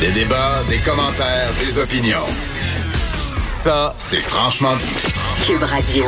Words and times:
Des 0.00 0.12
débats, 0.12 0.62
des 0.68 0.78
commentaires, 0.78 1.50
des 1.58 1.80
opinions. 1.80 2.26
Ça, 3.42 3.94
c'est 3.98 4.20
franchement 4.20 4.76
dit. 4.76 4.94
Cube 5.44 5.62
Radio. 5.64 6.04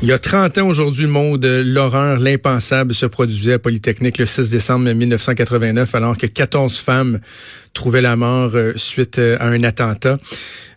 Il 0.00 0.08
y 0.08 0.12
a 0.12 0.18
30 0.18 0.56
ans 0.56 0.68
aujourd'hui, 0.68 1.06
Maude, 1.06 1.44
l'horreur, 1.44 2.18
l'impensable 2.18 2.94
se 2.94 3.04
produisait 3.04 3.52
à 3.52 3.58
Polytechnique 3.58 4.16
le 4.16 4.24
6 4.24 4.48
décembre 4.48 4.90
1989, 4.90 5.94
alors 5.94 6.16
que 6.16 6.24
14 6.24 6.78
femmes 6.78 7.20
trouvaient 7.74 8.00
la 8.00 8.16
mort 8.16 8.52
euh, 8.54 8.72
suite 8.76 9.18
euh, 9.18 9.36
à 9.38 9.48
un 9.48 9.62
attentat. 9.62 10.16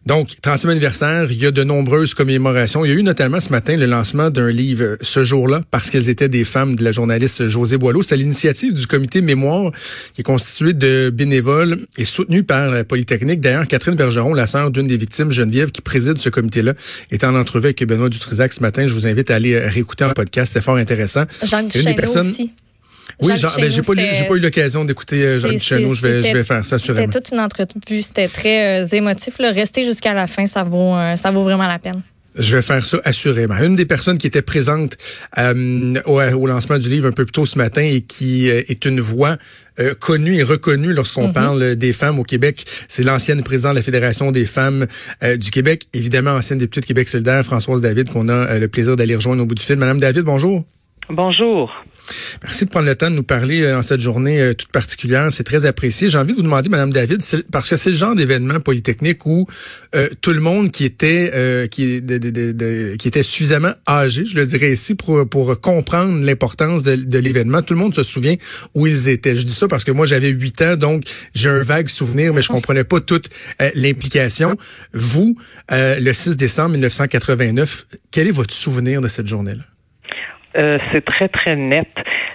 Donc, 0.06 0.32
30e 0.44 0.70
anniversaire, 0.70 1.32
il 1.32 1.38
y 1.38 1.46
a 1.46 1.52
de 1.52 1.64
nombreuses 1.64 2.14
commémorations. 2.14 2.84
Il 2.84 2.90
y 2.90 2.92
a 2.92 2.96
eu 2.96 3.04
notamment 3.04 3.40
ce 3.40 3.50
matin 3.50 3.78
le 3.78 3.86
lancement 3.86 4.30
d'un 4.30 4.50
livre 4.50 4.84
euh, 4.84 4.98
ce 5.02 5.24
jour-là, 5.24 5.62
parce 5.72 5.90
qu'elles 5.90 6.10
étaient 6.10 6.28
des 6.28 6.44
femmes 6.44 6.76
de 6.76 6.84
la 6.84 6.92
journaliste 6.92 7.48
José 7.48 7.78
Boileau. 7.78 8.04
C'est 8.04 8.18
l'initiative 8.18 8.74
du 8.74 8.86
comité 8.86 9.22
Mémoire, 9.22 9.72
qui 10.14 10.22
est 10.22 10.24
constitué 10.26 10.74
de 10.74 11.10
bénévoles 11.10 11.80
et 11.98 12.04
soutenu 12.04 12.44
par 12.44 12.70
la 12.70 12.84
Polytechnique. 12.84 13.40
D'ailleurs, 13.40 13.66
Catherine 13.66 13.96
Bergeron, 13.96 14.34
la 14.34 14.46
sœur 14.48 14.72
d'une 14.72 14.88
des 14.88 14.98
victimes, 14.98 15.32
Geneviève, 15.32 15.72
qui 15.72 15.82
préside 15.82 16.18
ce 16.18 16.30
comité-là, 16.30 16.74
est 17.12 17.24
en 17.24 17.36
entrevue 17.36 17.68
avec 17.68 17.86
Benoît 17.88 18.10
Dutrisac 18.10 18.52
ce 18.52 18.60
matin. 18.60 18.86
Je 18.86 18.94
vous 18.94 19.08
invite 19.08 19.32
à 19.32 19.36
aller 19.36 19.58
réécouter 19.58 20.04
un 20.04 20.10
podcast. 20.10 20.52
C'est 20.54 20.62
fort 20.62 20.76
intéressant. 20.76 21.24
Jean 21.44 21.62
Une 21.62 21.96
personnes... 21.96 22.30
aussi. 22.30 22.52
Oui, 23.22 23.38
Jean, 23.38 23.50
ben, 23.58 23.72
j'ai 23.72 23.82
pas, 23.82 23.94
pas 23.94 24.36
eu 24.36 24.40
l'occasion 24.40 24.86
d'écouter 24.86 25.24
euh, 25.24 25.40
Jean 25.40 25.50
Duchesneau. 25.50 25.94
Je 25.94 26.02
vais, 26.02 26.24
je 26.24 26.34
vais 26.34 26.44
faire 26.44 26.66
ça 26.66 26.80
sûrement. 26.80 27.02
C'était 27.02 27.20
toute 27.20 27.32
une 27.32 27.40
entrevue. 27.40 28.02
C'était 28.02 28.28
très 28.28 28.82
euh, 28.82 28.86
émotif. 28.96 29.40
Là. 29.40 29.52
Rester 29.52 29.84
jusqu'à 29.84 30.14
la 30.14 30.28
fin, 30.28 30.46
ça 30.46 30.64
vaut, 30.64 30.96
euh, 30.96 31.16
ça 31.16 31.32
vaut 31.32 31.44
vraiment 31.44 31.68
la 31.68 31.80
peine. 31.80 32.02
Je 32.38 32.56
vais 32.56 32.62
faire 32.62 32.84
ça 32.84 33.00
assurément. 33.04 33.58
Une 33.60 33.76
des 33.76 33.86
personnes 33.86 34.18
qui 34.18 34.28
était 34.28 34.42
présente 34.42 34.98
euh, 35.38 35.94
au, 36.06 36.20
au, 36.20 36.48
lancement 36.48 36.78
du 36.78 36.90
livre 36.90 37.08
un 37.08 37.12
peu 37.12 37.26
plus 37.26 37.32
tôt 37.32 37.46
ce 37.46 37.58
matin 37.58 37.82
et 37.82 38.02
qui 38.02 38.50
euh, 38.50 38.64
est 38.68 38.86
une 38.86 39.00
voix 39.00 39.38
euh, 39.80 39.94
connue 39.94 40.36
et 40.36 40.44
reconnue 40.44 40.94
lorsqu'on 40.94 41.28
mm-hmm. 41.28 41.34
parle 41.34 41.76
des 41.76 41.94
femmes 41.94 42.20
au 42.20 42.24
Québec, 42.24 42.66
c'est 42.88 43.04
l'ancienne 43.04 43.44
présidente 43.44 43.74
de 43.74 43.78
la 43.78 43.84
Fédération 43.84 44.32
des 44.32 44.46
femmes 44.46 44.88
du 45.38 45.52
Québec, 45.52 45.84
évidemment 45.94 46.32
ancienne 46.32 46.60
députée 46.60 46.82
de 46.82 46.86
Québec 46.86 47.08
solidaire, 47.08 47.44
Françoise 47.44 47.82
David, 47.82 48.10
qu'on 48.10 48.30
a 48.30 48.58
le 48.58 48.68
plaisir 48.68 48.96
d'aller 48.96 49.16
rejoindre 49.16 49.44
au 49.44 49.46
bout 49.46 49.56
du 49.56 49.64
fil. 49.64 49.78
Madame 49.78 50.00
David, 50.00 50.24
bonjour. 50.24 50.64
Bonjour. 51.10 51.72
Merci 52.42 52.66
de 52.66 52.70
prendre 52.70 52.86
le 52.86 52.96
temps 52.96 53.10
de 53.10 53.16
nous 53.16 53.24
parler 53.24 53.62
euh, 53.62 53.78
en 53.78 53.82
cette 53.82 54.02
journée 54.02 54.42
euh, 54.42 54.54
toute 54.54 54.72
particulière. 54.72 55.32
C'est 55.32 55.44
très 55.44 55.66
apprécié. 55.66 56.10
J'ai 56.10 56.18
envie 56.18 56.32
de 56.32 56.38
vous 56.38 56.44
demander, 56.44 56.70
Madame 56.70 56.92
David, 56.92 57.22
parce 57.52 57.70
que 57.70 57.76
c'est 57.76 57.92
le 57.92 57.96
genre 57.96 58.16
d'événement 58.16 58.60
polytechnique 58.60 59.26
où 59.26 59.48
euh, 59.96 60.08
tout 60.22 60.34
le 60.34 60.42
monde 60.42 60.72
qui 60.72 60.86
était 60.86 61.68
qui, 61.70 62.02
qui 63.00 63.08
était 63.08 63.24
suffisamment 63.24 63.74
âgé, 63.88 64.26
je 64.26 64.36
le 64.36 64.46
dirais 64.46 64.72
ici, 64.72 64.96
pour, 64.96 65.28
pour 65.28 65.60
comprendre 65.62 66.24
l'importance 66.24 66.84
de, 66.84 67.18
l'événement, 67.18 67.62
tout 67.62 67.74
le 67.74 67.80
monde 67.80 67.96
se 67.96 68.04
souvient 68.04 68.36
où 68.74 68.88
ils 68.88 69.10
étaient. 69.10 69.36
Je 69.36 69.44
dis 69.44 69.54
ça 69.54 69.68
parce 69.68 69.84
que 69.84 69.92
moi, 69.92 70.06
j'avais 70.06 70.30
huit 70.30 70.62
ans, 70.62 70.76
donc 70.76 71.04
j'ai 71.34 71.50
un 71.50 71.62
vague 71.62 71.88
souvenir, 71.88 72.34
mais 72.34 72.42
je 72.42 72.50
comprenais 72.50 72.84
pas 72.84 73.00
toute 73.00 73.30
l'implication. 73.76 74.56
Vous, 74.94 75.36
le 75.70 76.14
6 76.14 76.38
décembre 76.38 76.72
1989, 76.72 77.88
quel 78.12 78.28
est 78.28 78.32
votre 78.32 78.54
souvenir 78.54 79.02
de 79.02 79.08
cette 79.08 79.28
journée-là? 79.28 79.64
Euh, 80.58 80.78
c'est 80.92 81.04
très, 81.04 81.28
très 81.28 81.56
net. 81.56 81.90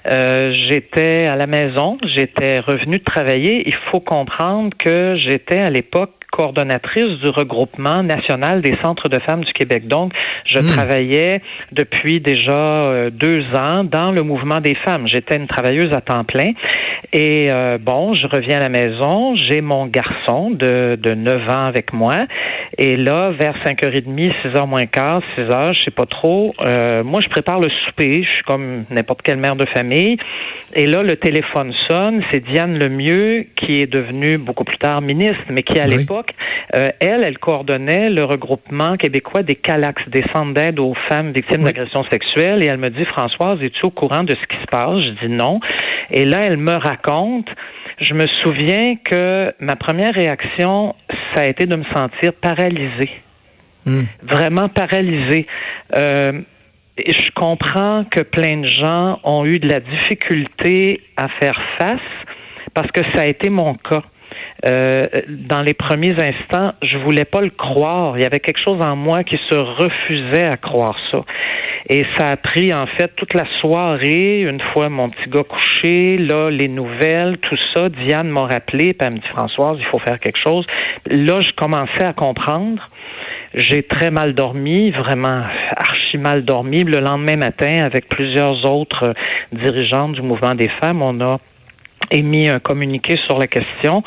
Euh, 0.08 0.52
j'étais 0.68 1.26
à 1.26 1.36
la 1.36 1.46
maison, 1.46 1.98
j'étais 2.16 2.60
revenu 2.60 2.98
de 2.98 3.04
travailler. 3.04 3.62
Il 3.66 3.74
faut 3.90 4.00
comprendre 4.00 4.70
que 4.76 5.16
j'étais 5.18 5.58
à 5.58 5.70
l'époque 5.70 6.12
coordonnatrice 6.38 7.18
du 7.18 7.30
regroupement 7.30 8.04
national 8.04 8.62
des 8.62 8.76
centres 8.84 9.08
de 9.08 9.18
femmes 9.18 9.42
du 9.42 9.52
Québec. 9.52 9.88
Donc, 9.88 10.12
je 10.44 10.60
hmm. 10.60 10.72
travaillais 10.72 11.42
depuis 11.72 12.20
déjà 12.20 12.52
euh, 12.52 13.10
deux 13.10 13.42
ans 13.54 13.82
dans 13.82 14.12
le 14.12 14.22
mouvement 14.22 14.60
des 14.60 14.76
femmes. 14.86 15.08
J'étais 15.08 15.36
une 15.36 15.48
travailleuse 15.48 15.92
à 15.92 16.00
temps 16.00 16.22
plein. 16.22 16.52
Et 17.12 17.50
euh, 17.50 17.78
bon, 17.80 18.14
je 18.14 18.26
reviens 18.28 18.58
à 18.58 18.60
la 18.60 18.68
maison, 18.68 19.34
j'ai 19.34 19.60
mon 19.60 19.86
garçon 19.86 20.50
de, 20.50 20.96
de 21.00 21.14
9 21.14 21.48
ans 21.48 21.66
avec 21.66 21.92
moi. 21.92 22.18
Et 22.76 22.96
là, 22.96 23.30
vers 23.30 23.56
5h30, 23.64 24.32
6h 24.44 24.66
moins 24.68 24.86
quart, 24.86 25.22
6h, 25.36 25.74
je 25.74 25.84
sais 25.84 25.90
pas 25.90 26.06
trop, 26.06 26.54
euh, 26.62 27.02
moi, 27.02 27.20
je 27.20 27.28
prépare 27.28 27.58
le 27.58 27.68
souper. 27.68 28.22
Je 28.22 28.28
suis 28.28 28.44
comme 28.44 28.84
n'importe 28.90 29.22
quelle 29.22 29.38
mère 29.38 29.56
de 29.56 29.64
famille. 29.66 30.18
Et 30.74 30.86
là, 30.86 31.02
le 31.02 31.16
téléphone 31.16 31.72
sonne. 31.88 32.22
C'est 32.30 32.40
Diane 32.40 32.78
Lemieux, 32.78 33.46
qui 33.56 33.80
est 33.80 33.86
devenue 33.86 34.38
beaucoup 34.38 34.64
plus 34.64 34.78
tard 34.78 35.00
ministre, 35.00 35.42
mais 35.50 35.62
qui, 35.62 35.78
à 35.78 35.86
l'époque, 35.86 36.27
euh, 36.76 36.90
elle, 37.00 37.22
elle 37.24 37.38
coordonnait 37.38 38.10
le 38.10 38.24
regroupement 38.24 38.96
québécois 38.96 39.42
des 39.42 39.56
CALAX, 39.56 40.02
des 40.08 40.24
centres 40.34 40.54
d'aide 40.54 40.78
aux 40.78 40.94
femmes 41.08 41.32
victimes 41.32 41.62
d'agressions 41.62 42.04
sexuelles. 42.10 42.62
Et 42.62 42.66
elle 42.66 42.78
me 42.78 42.90
dit, 42.90 43.04
Françoise, 43.06 43.58
es-tu 43.62 43.86
au 43.86 43.90
courant 43.90 44.24
de 44.24 44.34
ce 44.34 44.46
qui 44.46 44.60
se 44.60 44.66
passe? 44.66 45.02
Je 45.02 45.26
dis 45.26 45.32
non. 45.32 45.60
Et 46.10 46.24
là, 46.24 46.40
elle 46.42 46.56
me 46.56 46.76
raconte 46.76 47.48
je 48.00 48.14
me 48.14 48.26
souviens 48.42 48.96
que 48.96 49.52
ma 49.58 49.76
première 49.76 50.14
réaction, 50.14 50.94
ça 51.34 51.42
a 51.42 51.46
été 51.46 51.66
de 51.66 51.76
me 51.76 51.84
sentir 51.94 52.32
paralysée. 52.40 53.10
Hmm. 53.84 54.02
Vraiment 54.22 54.68
paralysée. 54.68 55.46
Euh, 55.94 56.40
je 56.96 57.30
comprends 57.34 58.04
que 58.04 58.22
plein 58.22 58.58
de 58.58 58.66
gens 58.66 59.20
ont 59.24 59.44
eu 59.44 59.58
de 59.58 59.68
la 59.68 59.80
difficulté 59.80 61.00
à 61.16 61.28
faire 61.40 61.60
face 61.78 62.00
parce 62.74 62.90
que 62.92 63.02
ça 63.14 63.22
a 63.22 63.26
été 63.26 63.50
mon 63.50 63.74
cas. 63.74 64.02
Euh, 64.66 65.06
dans 65.28 65.62
les 65.62 65.74
premiers 65.74 66.16
instants, 66.20 66.72
je 66.82 66.98
voulais 66.98 67.24
pas 67.24 67.40
le 67.40 67.50
croire. 67.50 68.18
Il 68.18 68.22
y 68.22 68.26
avait 68.26 68.40
quelque 68.40 68.60
chose 68.64 68.80
en 68.80 68.96
moi 68.96 69.24
qui 69.24 69.38
se 69.48 69.56
refusait 69.56 70.46
à 70.46 70.56
croire 70.56 70.96
ça. 71.10 71.24
Et 71.88 72.04
ça 72.18 72.30
a 72.30 72.36
pris 72.36 72.74
en 72.74 72.86
fait 72.86 73.14
toute 73.16 73.34
la 73.34 73.46
soirée, 73.60 74.42
une 74.42 74.60
fois 74.72 74.88
mon 74.88 75.08
petit 75.08 75.30
gars 75.30 75.44
couché, 75.44 76.18
là, 76.18 76.50
les 76.50 76.68
nouvelles, 76.68 77.38
tout 77.38 77.56
ça. 77.74 77.88
Diane 77.88 78.28
m'a 78.28 78.46
rappelé, 78.46 78.92
puis 78.92 79.06
elle 79.06 79.14
me 79.14 79.18
dit 79.18 79.28
Françoise, 79.28 79.76
il 79.78 79.86
faut 79.86 79.98
faire 79.98 80.18
quelque 80.18 80.38
chose. 80.38 80.66
Là, 81.06 81.40
je 81.40 81.52
commençais 81.52 82.04
à 82.04 82.12
comprendre. 82.12 82.82
J'ai 83.54 83.82
très 83.82 84.10
mal 84.10 84.34
dormi, 84.34 84.90
vraiment 84.90 85.42
archi 85.76 86.18
mal 86.18 86.44
dormi. 86.44 86.84
Le 86.84 87.00
lendemain 87.00 87.36
matin, 87.36 87.78
avec 87.82 88.08
plusieurs 88.08 88.66
autres 88.66 89.14
dirigeantes 89.52 90.12
du 90.12 90.22
mouvement 90.22 90.54
des 90.54 90.68
femmes, 90.80 91.00
on 91.00 91.20
a 91.20 91.38
émis 92.10 92.48
un 92.48 92.60
communiqué 92.60 93.18
sur 93.26 93.38
la 93.38 93.46
question. 93.46 94.02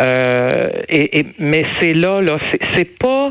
Euh, 0.00 0.70
et, 0.88 1.26
mais 1.38 1.64
c'est 1.80 1.94
là, 1.94 2.20
là, 2.20 2.38
c'est 2.74 2.98
pas 2.98 3.28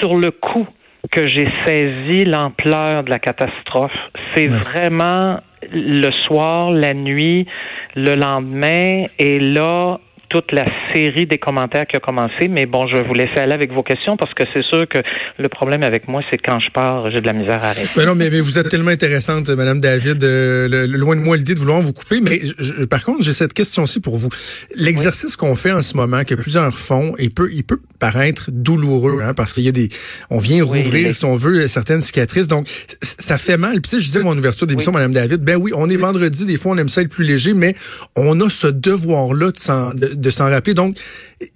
sur 0.00 0.16
le 0.16 0.30
coup 0.30 0.66
que 1.10 1.26
j'ai 1.28 1.48
saisi 1.64 2.24
l'ampleur 2.24 3.04
de 3.04 3.10
la 3.10 3.18
catastrophe. 3.18 3.96
C'est 4.34 4.46
vraiment 4.46 5.40
le 5.72 6.10
soir, 6.26 6.70
la 6.70 6.94
nuit, 6.94 7.46
le 7.94 8.14
lendemain, 8.14 9.06
et 9.18 9.38
là, 9.38 9.98
toute 10.28 10.52
la 10.52 10.66
série 10.92 11.26
des 11.26 11.38
commentaires 11.38 11.86
qui 11.86 11.96
a 11.96 12.00
commencé. 12.00 12.48
Mais 12.48 12.66
bon, 12.66 12.86
je 12.86 12.96
vais 12.96 13.02
vous 13.02 13.14
laisser 13.14 13.38
aller 13.38 13.52
avec 13.52 13.72
vos 13.72 13.82
questions 13.82 14.16
parce 14.16 14.32
que 14.34 14.44
c'est 14.52 14.62
sûr 14.62 14.86
que 14.88 14.98
le 15.38 15.48
problème 15.48 15.82
avec 15.82 16.08
moi, 16.08 16.22
c'est 16.30 16.38
quand 16.38 16.58
je 16.60 16.70
pars, 16.70 17.10
j'ai 17.10 17.20
de 17.20 17.26
la 17.26 17.32
misère 17.32 17.62
à 17.62 17.68
arrêter. 17.68 17.88
Mais 17.96 18.04
non, 18.04 18.14
mais, 18.14 18.28
vous 18.28 18.58
êtes 18.58 18.68
tellement 18.68 18.90
intéressante, 18.90 19.48
Madame 19.50 19.80
David. 19.80 20.22
Euh, 20.22 20.86
loin 20.86 21.16
de 21.16 21.20
moi 21.20 21.36
l'idée 21.36 21.54
de 21.54 21.58
vouloir 21.58 21.80
vous 21.80 21.92
couper. 21.92 22.20
Mais 22.20 22.40
par 22.86 23.04
contre, 23.04 23.22
j'ai 23.22 23.32
cette 23.32 23.52
question-ci 23.52 24.00
pour 24.00 24.16
vous. 24.16 24.28
L'exercice 24.74 25.36
qu'on 25.36 25.54
fait 25.54 25.72
en 25.72 25.82
ce 25.82 25.96
moment, 25.96 26.24
que 26.24 26.34
plusieurs 26.34 26.72
font, 26.72 27.14
il 27.18 27.30
peut, 27.30 27.50
il 27.52 27.64
peut 27.64 27.80
paraître 27.98 28.50
douloureux, 28.52 29.20
hein, 29.22 29.34
parce 29.34 29.52
qu'il 29.52 29.64
y 29.64 29.68
a 29.68 29.72
des, 29.72 29.88
on 30.30 30.38
vient 30.38 30.62
rouvrir, 30.64 31.14
si 31.14 31.24
on 31.24 31.36
veut, 31.36 31.66
certaines 31.66 32.00
cicatrices. 32.00 32.48
Donc, 32.48 32.68
ça 33.00 33.38
fait 33.38 33.56
mal. 33.56 33.80
Puis, 33.80 34.00
je 34.00 34.06
disais 34.06 34.22
mon 34.22 34.36
ouverture 34.36 34.66
d'émission, 34.66 34.92
Madame 34.92 35.12
David, 35.12 35.42
ben 35.42 35.56
oui, 35.56 35.72
on 35.74 35.88
est 35.88 35.96
vendredi, 35.96 36.44
des 36.44 36.56
fois, 36.56 36.72
on 36.72 36.76
aime 36.78 36.88
ça 36.88 37.02
être 37.02 37.10
plus 37.10 37.24
léger, 37.24 37.54
mais 37.54 37.74
on 38.16 38.40
a 38.40 38.48
ce 38.48 38.66
devoir-là 38.66 39.52
de, 39.94 40.14
de 40.20 40.30
s'en 40.30 40.48
rappeler. 40.50 40.74
Donc, 40.74 40.98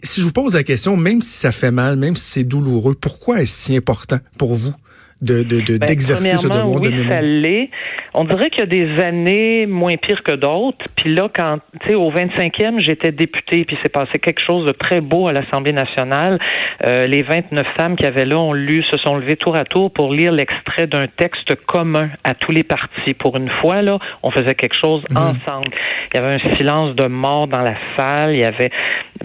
si 0.02 0.20
je 0.20 0.26
vous 0.26 0.32
pose 0.32 0.54
la 0.54 0.64
question, 0.64 0.96
même 0.96 1.20
si 1.20 1.30
ça 1.30 1.52
fait 1.52 1.70
mal, 1.70 1.96
même 1.96 2.16
si 2.16 2.24
c'est 2.24 2.44
douloureux, 2.44 2.94
pourquoi 2.94 3.42
est-ce 3.42 3.64
si 3.64 3.76
important 3.76 4.18
pour 4.38 4.54
vous? 4.54 4.72
De, 5.22 5.44
de, 5.44 5.78
ben, 5.78 5.86
d'exercer 5.86 6.36
ce 6.36 6.48
devoir 6.48 6.68
oui, 6.68 6.90
de 6.90 6.96
mémoire? 6.96 7.08
Ça 7.08 7.22
l'est. 7.22 7.70
On 8.12 8.24
dirait 8.24 8.50
qu'il 8.50 8.60
y 8.60 8.62
a 8.62 8.66
des 8.66 9.02
années 9.02 9.66
moins 9.66 9.96
pires 9.96 10.22
que 10.22 10.34
d'autres. 10.34 10.84
Puis 10.96 11.14
là, 11.14 11.28
quand, 11.34 11.58
tu 11.80 11.90
sais, 11.90 11.94
au 11.94 12.10
25e, 12.10 12.80
j'étais 12.80 13.12
députée, 13.12 13.64
puis 13.64 13.78
c'est 13.82 13.88
passé 13.88 14.18
quelque 14.18 14.42
chose 14.44 14.66
de 14.66 14.72
très 14.72 15.00
beau 15.00 15.28
à 15.28 15.32
l'Assemblée 15.32 15.72
nationale. 15.72 16.38
Euh, 16.86 17.06
les 17.06 17.22
29 17.22 17.66
femmes 17.78 17.96
qui 17.96 18.04
avaient 18.04 18.24
là 18.24 18.38
ont 18.38 18.52
lu, 18.52 18.82
se 18.90 18.98
sont 18.98 19.16
levées 19.16 19.36
tour 19.36 19.56
à 19.56 19.64
tour 19.64 19.92
pour 19.92 20.12
lire 20.12 20.32
l'extrait 20.32 20.88
d'un 20.88 21.06
texte 21.06 21.54
commun 21.66 22.10
à 22.24 22.34
tous 22.34 22.50
les 22.50 22.64
partis. 22.64 23.14
Pour 23.14 23.36
une 23.36 23.50
fois, 23.60 23.80
là, 23.80 23.98
on 24.22 24.30
faisait 24.30 24.54
quelque 24.54 24.76
chose 24.76 25.04
mhm. 25.10 25.16
ensemble. 25.16 25.68
Il 26.12 26.16
y 26.16 26.20
avait 26.20 26.34
un 26.34 26.56
silence 26.56 26.96
de 26.96 27.06
mort 27.06 27.46
dans 27.46 27.62
la 27.62 27.76
salle. 27.96 28.34
Il 28.34 28.40
y 28.40 28.44
avait, 28.44 28.70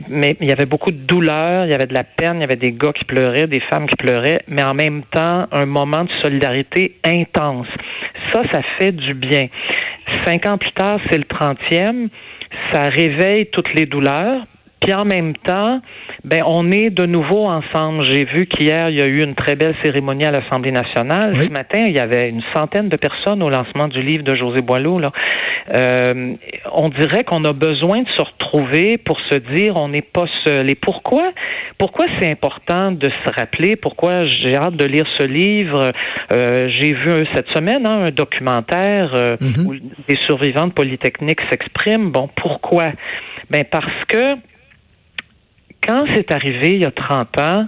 mais 0.08 0.38
il 0.40 0.48
y 0.48 0.52
avait 0.52 0.68
beaucoup 0.68 0.92
de 0.92 0.98
douleur. 0.98 1.66
Il 1.66 1.72
y 1.72 1.74
avait 1.74 1.88
de 1.88 1.94
la 1.94 2.04
peine. 2.04 2.36
Il 2.36 2.42
y 2.42 2.44
avait 2.44 2.56
des 2.56 2.72
gars 2.72 2.94
qui 2.94 3.04
pleuraient, 3.04 3.48
des 3.48 3.62
femmes 3.72 3.88
qui 3.88 3.96
pleuraient, 3.96 4.44
mais 4.48 4.64
en 4.64 4.76
même 4.76 5.02
temps, 5.12 5.48
un 5.52 5.66
moment 5.66 5.87
de 6.04 6.12
solidarité 6.22 6.96
intense. 7.04 7.68
Ça, 8.34 8.44
ça 8.52 8.62
fait 8.78 8.92
du 8.92 9.14
bien. 9.14 9.48
Cinq 10.26 10.46
ans 10.46 10.58
plus 10.58 10.72
tard, 10.72 11.00
c'est 11.10 11.18
le 11.18 11.24
trentième. 11.24 12.10
Ça 12.72 12.90
réveille 12.90 13.48
toutes 13.48 13.74
les 13.74 13.86
douleurs. 13.86 14.46
Puis 14.80 14.94
en 14.94 15.06
même 15.06 15.36
temps, 15.38 15.82
ben 16.24 16.44
on 16.46 16.72
est 16.72 16.90
de 16.90 17.06
nouveau 17.06 17.48
ensemble. 17.48 18.04
J'ai 18.06 18.26
vu 18.26 18.46
qu'hier 18.46 18.90
il 18.90 18.96
y 18.96 19.02
a 19.02 19.08
eu 19.08 19.22
une 19.22 19.34
très 19.34 19.56
belle 19.56 19.76
cérémonie 19.84 20.26
à 20.26 20.32
l'Assemblée 20.32 20.72
nationale. 20.72 21.34
Ce 21.34 21.50
matin, 21.50 21.86
il 21.88 21.94
y 21.94 22.00
avait 22.00 22.30
une 22.30 22.44
centaine 22.56 22.88
de 22.88 22.98
personnes 22.98 23.42
au 23.42 23.50
lancement 23.50 23.88
du 23.88 24.02
livre 24.02 24.24
de 24.24 24.36
José 24.36 24.62
Boileau. 24.62 25.00
Là. 25.00 25.12
Euh, 25.74 26.34
on 26.72 26.90
dirait 26.90 27.24
qu'on 27.24 27.44
a 27.44 27.54
besoin 27.54 28.04
de 28.04 28.10
se 28.10 28.22
retrouver 28.22 28.98
pour 28.98 29.20
se 29.22 29.38
dire 29.56 29.76
on 29.76 29.90
n'est 29.90 30.02
pas 30.02 30.26
seul. 30.46 30.70
Et 30.70 30.76
pourquoi? 30.76 31.32
Pourquoi 31.78 32.06
c'est 32.20 32.30
important 32.30 32.92
de 32.92 33.10
se 33.10 33.32
rappeler? 33.34 33.76
Pourquoi 33.76 34.26
j'ai 34.26 34.56
hâte 34.56 34.76
de 34.76 34.86
lire 34.86 35.06
ce 35.18 35.24
livre? 35.24 35.92
Euh, 36.34 36.70
J'ai 36.70 36.94
vu 36.94 37.26
cette 37.34 37.50
semaine 37.50 37.86
hein, 37.88 38.06
un 38.06 38.12
documentaire 38.12 39.12
euh, 39.16 39.38
mm-hmm. 39.38 39.66
où 39.66 39.76
des 40.08 40.18
survivants 40.28 40.68
de 40.68 40.74
Polytechnique 40.74 41.40
s'expriment. 41.50 42.12
Bon, 42.12 42.30
pourquoi? 42.36 42.92
Ben 43.50 43.64
parce 43.70 44.04
que 44.08 44.36
quand 45.88 46.06
c'est 46.16 46.32
arrivé 46.32 46.74
il 46.74 46.80
y 46.80 46.86
a 46.86 46.92
30 46.92 47.42
ans, 47.42 47.68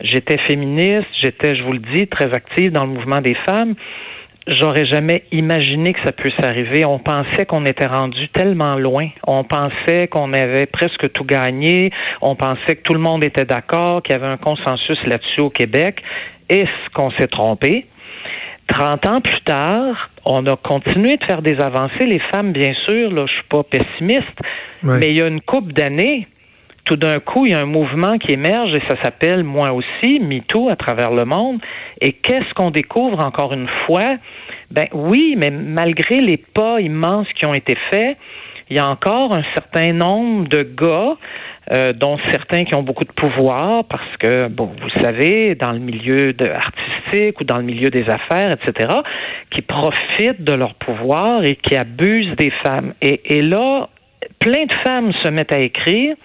j'étais 0.00 0.38
féministe, 0.38 1.06
j'étais, 1.22 1.56
je 1.56 1.62
vous 1.62 1.72
le 1.72 1.78
dis, 1.94 2.06
très 2.06 2.32
active 2.32 2.72
dans 2.72 2.84
le 2.84 2.90
mouvement 2.90 3.20
des 3.20 3.36
femmes. 3.46 3.74
J'aurais 4.48 4.86
jamais 4.86 5.22
imaginé 5.30 5.92
que 5.92 6.00
ça 6.04 6.10
puisse 6.10 6.34
arriver. 6.42 6.84
On 6.84 6.98
pensait 6.98 7.46
qu'on 7.46 7.64
était 7.64 7.86
rendu 7.86 8.28
tellement 8.30 8.74
loin. 8.74 9.08
On 9.24 9.44
pensait 9.44 10.08
qu'on 10.08 10.32
avait 10.32 10.66
presque 10.66 11.12
tout 11.12 11.24
gagné. 11.24 11.92
On 12.20 12.34
pensait 12.34 12.74
que 12.74 12.82
tout 12.82 12.94
le 12.94 13.00
monde 13.00 13.22
était 13.22 13.44
d'accord, 13.44 14.02
qu'il 14.02 14.14
y 14.14 14.16
avait 14.16 14.26
un 14.26 14.38
consensus 14.38 14.98
là-dessus 15.06 15.42
au 15.42 15.50
Québec. 15.50 16.02
Est-ce 16.48 16.90
qu'on 16.92 17.12
s'est 17.12 17.28
trompé? 17.28 17.86
30 18.66 19.06
ans 19.06 19.20
plus 19.20 19.40
tard, 19.42 20.10
on 20.24 20.46
a 20.46 20.56
continué 20.56 21.16
de 21.18 21.24
faire 21.24 21.42
des 21.42 21.60
avancées. 21.60 22.06
Les 22.06 22.20
femmes, 22.34 22.52
bien 22.52 22.74
sûr, 22.86 23.12
là, 23.12 23.26
je 23.26 23.32
suis 23.32 23.48
pas 23.48 23.62
pessimiste, 23.62 24.38
mais 24.82 25.08
il 25.08 25.14
y 25.14 25.22
a 25.22 25.26
une 25.26 25.40
couple 25.40 25.72
d'années, 25.72 26.26
tout 26.84 26.96
d'un 26.96 27.20
coup, 27.20 27.46
il 27.46 27.52
y 27.52 27.54
a 27.54 27.60
un 27.60 27.66
mouvement 27.66 28.18
qui 28.18 28.32
émerge 28.32 28.74
et 28.74 28.82
ça 28.88 29.00
s'appelle 29.02 29.44
moi 29.44 29.72
aussi, 29.72 30.18
MeToo 30.20 30.68
à 30.70 30.76
travers 30.76 31.12
le 31.12 31.24
monde. 31.24 31.60
Et 32.00 32.12
qu'est-ce 32.12 32.52
qu'on 32.54 32.70
découvre 32.70 33.20
encore 33.20 33.52
une 33.52 33.68
fois? 33.86 34.16
Ben 34.70 34.88
oui, 34.92 35.34
mais 35.36 35.50
malgré 35.50 36.16
les 36.16 36.38
pas 36.38 36.80
immenses 36.80 37.28
qui 37.34 37.46
ont 37.46 37.54
été 37.54 37.76
faits, 37.90 38.16
il 38.68 38.76
y 38.76 38.80
a 38.80 38.88
encore 38.88 39.34
un 39.34 39.44
certain 39.54 39.92
nombre 39.92 40.48
de 40.48 40.62
gars, 40.62 41.16
euh, 41.72 41.92
dont 41.92 42.18
certains 42.32 42.64
qui 42.64 42.74
ont 42.74 42.82
beaucoup 42.82 43.04
de 43.04 43.12
pouvoir, 43.12 43.84
parce 43.84 44.16
que, 44.18 44.48
bon, 44.48 44.70
vous 44.80 45.02
savez, 45.02 45.54
dans 45.54 45.72
le 45.72 45.78
milieu 45.78 46.34
artistique 46.52 47.40
ou 47.40 47.44
dans 47.44 47.58
le 47.58 47.64
milieu 47.64 47.90
des 47.90 48.04
affaires, 48.08 48.50
etc., 48.50 48.88
qui 49.50 49.62
profitent 49.62 50.42
de 50.42 50.54
leur 50.54 50.74
pouvoir 50.74 51.44
et 51.44 51.56
qui 51.56 51.76
abusent 51.76 52.34
des 52.36 52.50
femmes. 52.64 52.94
Et, 53.00 53.36
et 53.36 53.42
là, 53.42 53.88
plein 54.40 54.64
de 54.64 54.74
femmes 54.82 55.12
se 55.22 55.28
mettent 55.28 55.54
à 55.54 55.60
écrire 55.60 56.16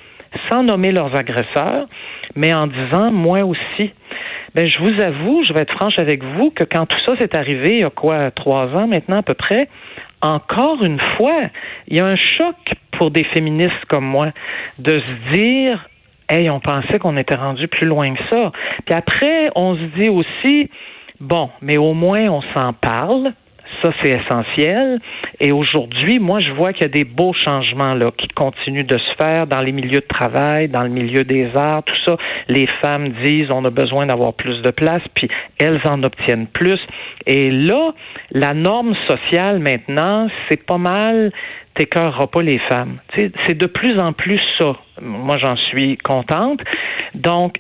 sans 0.50 0.64
nommer 0.64 0.92
leurs 0.92 1.16
agresseurs, 1.16 1.88
mais 2.36 2.54
en 2.54 2.68
disant 2.68 3.12
moi 3.12 3.44
aussi. 3.44 3.92
Ben, 4.56 4.68
je 4.68 4.80
vous 4.80 5.02
avoue, 5.04 5.44
je 5.48 5.54
vais 5.54 5.62
être 5.62 5.74
franche 5.74 6.00
avec 6.00 6.24
vous, 6.24 6.52
que 6.52 6.64
quand 6.64 6.86
tout 6.86 6.98
ça 7.06 7.18
s'est 7.18 7.38
arrivé, 7.38 7.74
il 7.74 7.82
y 7.82 7.84
a 7.84 7.90
quoi, 7.90 8.32
trois 8.32 8.68
ans 8.76 8.88
maintenant 8.88 9.18
à 9.18 9.24
peu 9.24 9.34
près, 9.34 9.68
encore 10.22 10.84
une 10.84 11.00
fois, 11.16 11.42
il 11.88 11.98
y 11.98 12.00
a 12.00 12.06
un 12.06 12.16
choc 12.16 12.56
pour 12.92 13.12
des 13.12 13.24
féministes 13.26 13.86
comme 13.88 14.06
moi 14.06 14.32
de 14.80 15.00
se 15.06 15.34
dire 15.34 15.88
Hey, 16.30 16.50
on 16.50 16.60
pensait 16.60 17.00
qu'on 17.00 17.16
était 17.16 17.38
rendu 17.38 17.68
plus 17.70 17.88
loin 17.88 18.14
que 18.14 18.22
ça. 18.30 18.52
Puis 18.86 18.94
après, 18.94 19.50
on 19.56 19.76
se 19.76 19.84
dit 19.98 20.10
aussi, 20.10 20.70
bon, 21.22 21.50
mais 21.62 21.78
au 21.78 21.94
moins 21.94 22.28
on 22.28 22.42
s'en 22.54 22.74
parle, 22.74 23.32
ça, 23.88 23.94
c'est 24.02 24.10
essentiel. 24.10 25.00
Et 25.40 25.52
aujourd'hui, 25.52 26.20
moi, 26.20 26.40
je 26.40 26.52
vois 26.52 26.74
qu'il 26.74 26.84
y 26.84 26.86
a 26.86 26.90
des 26.90 27.04
beaux 27.04 27.34
changements 27.34 27.94
là 27.94 28.12
qui 28.18 28.28
continuent 28.30 28.86
de 28.86 28.98
se 28.98 29.16
faire 29.18 29.48
dans 29.48 29.62
les 29.62 29.72
milieux 29.72 30.02
de 30.02 30.08
travail, 30.08 30.68
dans 30.68 30.84
le 30.84 30.90
milieu 30.90 31.24
des 31.24 31.50
arts, 31.56 31.84
tout 31.84 31.96
ça. 32.06 32.18
Les 32.48 32.68
femmes 32.82 33.14
disent 33.24 33.50
on 33.52 33.64
a 33.66 33.70
besoin 33.70 34.06
d'avoir 34.06 34.34
plus 34.34 34.62
de 34.62 34.72
place, 34.72 35.02
puis 35.14 35.30
elles 35.60 35.82
en 35.86 36.04
obtiennent 36.04 36.48
plus. 36.48 36.80
Et 37.26 37.52
là, 37.52 37.94
la 38.32 38.54
norme 38.54 38.96
sociale 39.08 39.60
maintenant, 39.60 40.28
c'est 40.50 40.64
pas 40.64 40.78
mal 40.78 41.32
t'écœureras 41.76 42.26
pas 42.26 42.42
les 42.42 42.60
femmes. 42.70 42.98
C'est 43.16 43.54
de 43.54 43.68
plus 43.68 44.00
en 44.00 44.12
plus 44.12 44.40
ça. 44.58 44.76
Moi, 45.00 45.38
j'en 45.38 45.56
suis 45.56 45.98
contente. 45.98 46.60
Donc, 47.14 47.60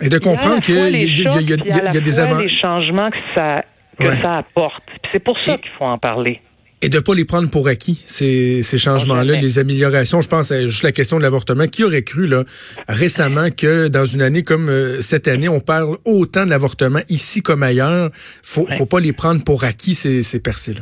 et 0.00 0.08
de 0.08 0.18
comprendre 0.18 0.60
qu'il 0.60 0.74
y, 0.74 0.78
a, 0.78 2.00
des 2.00 2.18
avantages. 2.18 2.42
les 2.42 2.48
changements 2.48 3.10
que 3.10 3.18
ça 3.34 3.64
que 3.98 4.16
ça 4.16 4.38
apporte. 4.38 4.82
C'est 5.12 5.20
pour 5.20 5.38
ça 5.44 5.56
qu'il 5.58 5.70
faut 5.70 5.84
en 5.84 5.98
parler. 5.98 6.40
Et 6.84 6.88
de 6.88 6.96
ne 6.96 7.00
pas 7.00 7.14
les 7.14 7.24
prendre 7.24 7.48
pour 7.48 7.68
acquis, 7.68 8.02
ces, 8.06 8.64
ces 8.64 8.76
changements-là, 8.76 9.40
les 9.40 9.60
améliorations. 9.60 10.20
Je 10.20 10.28
pense 10.28 10.50
à 10.50 10.66
juste 10.66 10.82
la 10.82 10.90
question 10.90 11.16
de 11.16 11.22
l'avortement. 11.22 11.68
Qui 11.68 11.84
aurait 11.84 12.02
cru 12.02 12.26
là 12.26 12.42
récemment 12.88 13.50
que 13.50 13.86
dans 13.86 14.04
une 14.04 14.20
année 14.20 14.42
comme 14.42 14.68
euh, 14.68 15.00
cette 15.00 15.28
année, 15.28 15.48
on 15.48 15.60
parle 15.60 15.96
autant 16.04 16.44
de 16.44 16.50
l'avortement 16.50 16.98
ici 17.08 17.40
comme 17.40 17.62
ailleurs? 17.62 18.10
Faut, 18.42 18.66
faut 18.66 18.86
pas 18.86 18.98
les 18.98 19.12
prendre 19.12 19.44
pour 19.44 19.62
acquis, 19.62 19.94
ces, 19.94 20.24
ces 20.24 20.40
percées-là. 20.40 20.80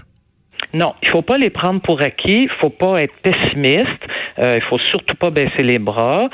Non, 0.72 0.94
il 1.02 1.08
faut 1.08 1.22
pas 1.22 1.37
les 1.37 1.50
prendre 1.50 1.81
pour 1.81 2.00
acquis. 2.00 2.44
Il 2.44 2.50
faut 2.61 2.70
pas 2.70 3.02
être 3.02 3.14
pessimiste. 3.22 3.88
Euh, 4.38 4.55
il 4.56 4.62
faut 4.62 4.78
surtout 4.78 5.17
pas 5.17 5.31
baisser 5.31 5.62
les 5.62 5.78
bras. 5.78 6.28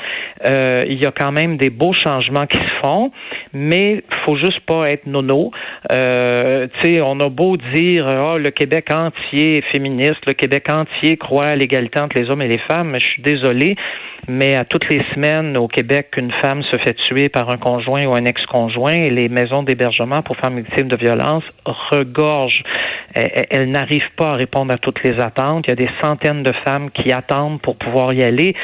Euh, 0.45 0.85
il 0.87 1.01
y 1.01 1.05
a 1.05 1.11
quand 1.11 1.31
même 1.31 1.57
des 1.57 1.69
beaux 1.69 1.93
changements 1.93 2.45
qui 2.45 2.57
se 2.57 2.81
font, 2.81 3.11
mais 3.53 4.03
faut 4.25 4.37
juste 4.37 4.59
pas 4.61 4.89
être 4.91 5.07
nono. 5.07 5.51
Euh, 5.91 6.67
tu 6.81 6.95
sais, 6.95 7.01
on 7.01 7.19
a 7.19 7.29
beau 7.29 7.57
dire 7.57 8.05
oh, 8.07 8.37
le 8.37 8.51
Québec 8.51 8.91
entier 8.91 9.57
est 9.57 9.71
féministe, 9.71 10.21
le 10.27 10.33
Québec 10.33 10.67
entier 10.71 11.17
croit 11.17 11.47
à 11.47 11.55
l'égalité 11.55 11.99
entre 11.99 12.19
les 12.19 12.29
hommes 12.29 12.41
et 12.41 12.47
les 12.47 12.61
femmes, 12.71 12.89
mais 12.91 12.99
je 12.99 13.07
suis 13.07 13.21
désolé, 13.21 13.75
mais 14.27 14.55
à 14.55 14.65
toutes 14.65 14.89
les 14.89 15.01
semaines 15.13 15.57
au 15.57 15.67
Québec, 15.67 16.09
une 16.17 16.31
femme 16.43 16.61
se 16.63 16.77
fait 16.77 16.93
tuer 17.07 17.29
par 17.29 17.49
un 17.49 17.57
conjoint 17.57 18.05
ou 18.05 18.13
un 18.13 18.25
ex-conjoint 18.25 18.93
et 18.93 19.09
les 19.09 19.29
maisons 19.29 19.63
d'hébergement 19.63 20.21
pour 20.21 20.35
femmes 20.37 20.59
victimes 20.59 20.87
de 20.87 20.97
violences 20.97 21.57
regorgent. 21.65 22.63
Elles, 23.13 23.71
n'arrivent 23.71 24.13
pas 24.15 24.31
à 24.31 24.35
répondre 24.35 24.71
à 24.73 24.77
toutes 24.77 25.01
les 25.03 25.19
attentes. 25.19 25.65
Il 25.67 25.71
y 25.71 25.73
a 25.73 25.75
des 25.75 25.89
centaines 26.01 26.43
de 26.43 26.53
femmes 26.65 26.91
qui 26.91 27.11
attendent 27.11 27.61
pour 27.61 27.77
pouvoir 27.77 28.13
y 28.13 28.23
aller. 28.23 28.55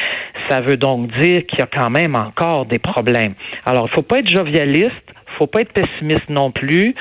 Ça 0.49 0.61
veut 0.61 0.77
donc 0.77 1.11
dire 1.19 1.45
qu'il 1.45 1.59
y 1.59 1.61
a 1.61 1.67
quand 1.67 1.89
même 1.89 2.15
encore 2.15 2.65
des 2.65 2.79
problèmes. 2.79 3.33
Alors, 3.65 3.87
il 3.89 3.95
faut 3.95 4.01
pas 4.01 4.19
être 4.19 4.29
jovialiste 4.29 5.13
faut 5.37 5.47
pas 5.47 5.61
être 5.61 5.73
pessimiste 5.73 6.29
non 6.29 6.51
plus. 6.51 6.93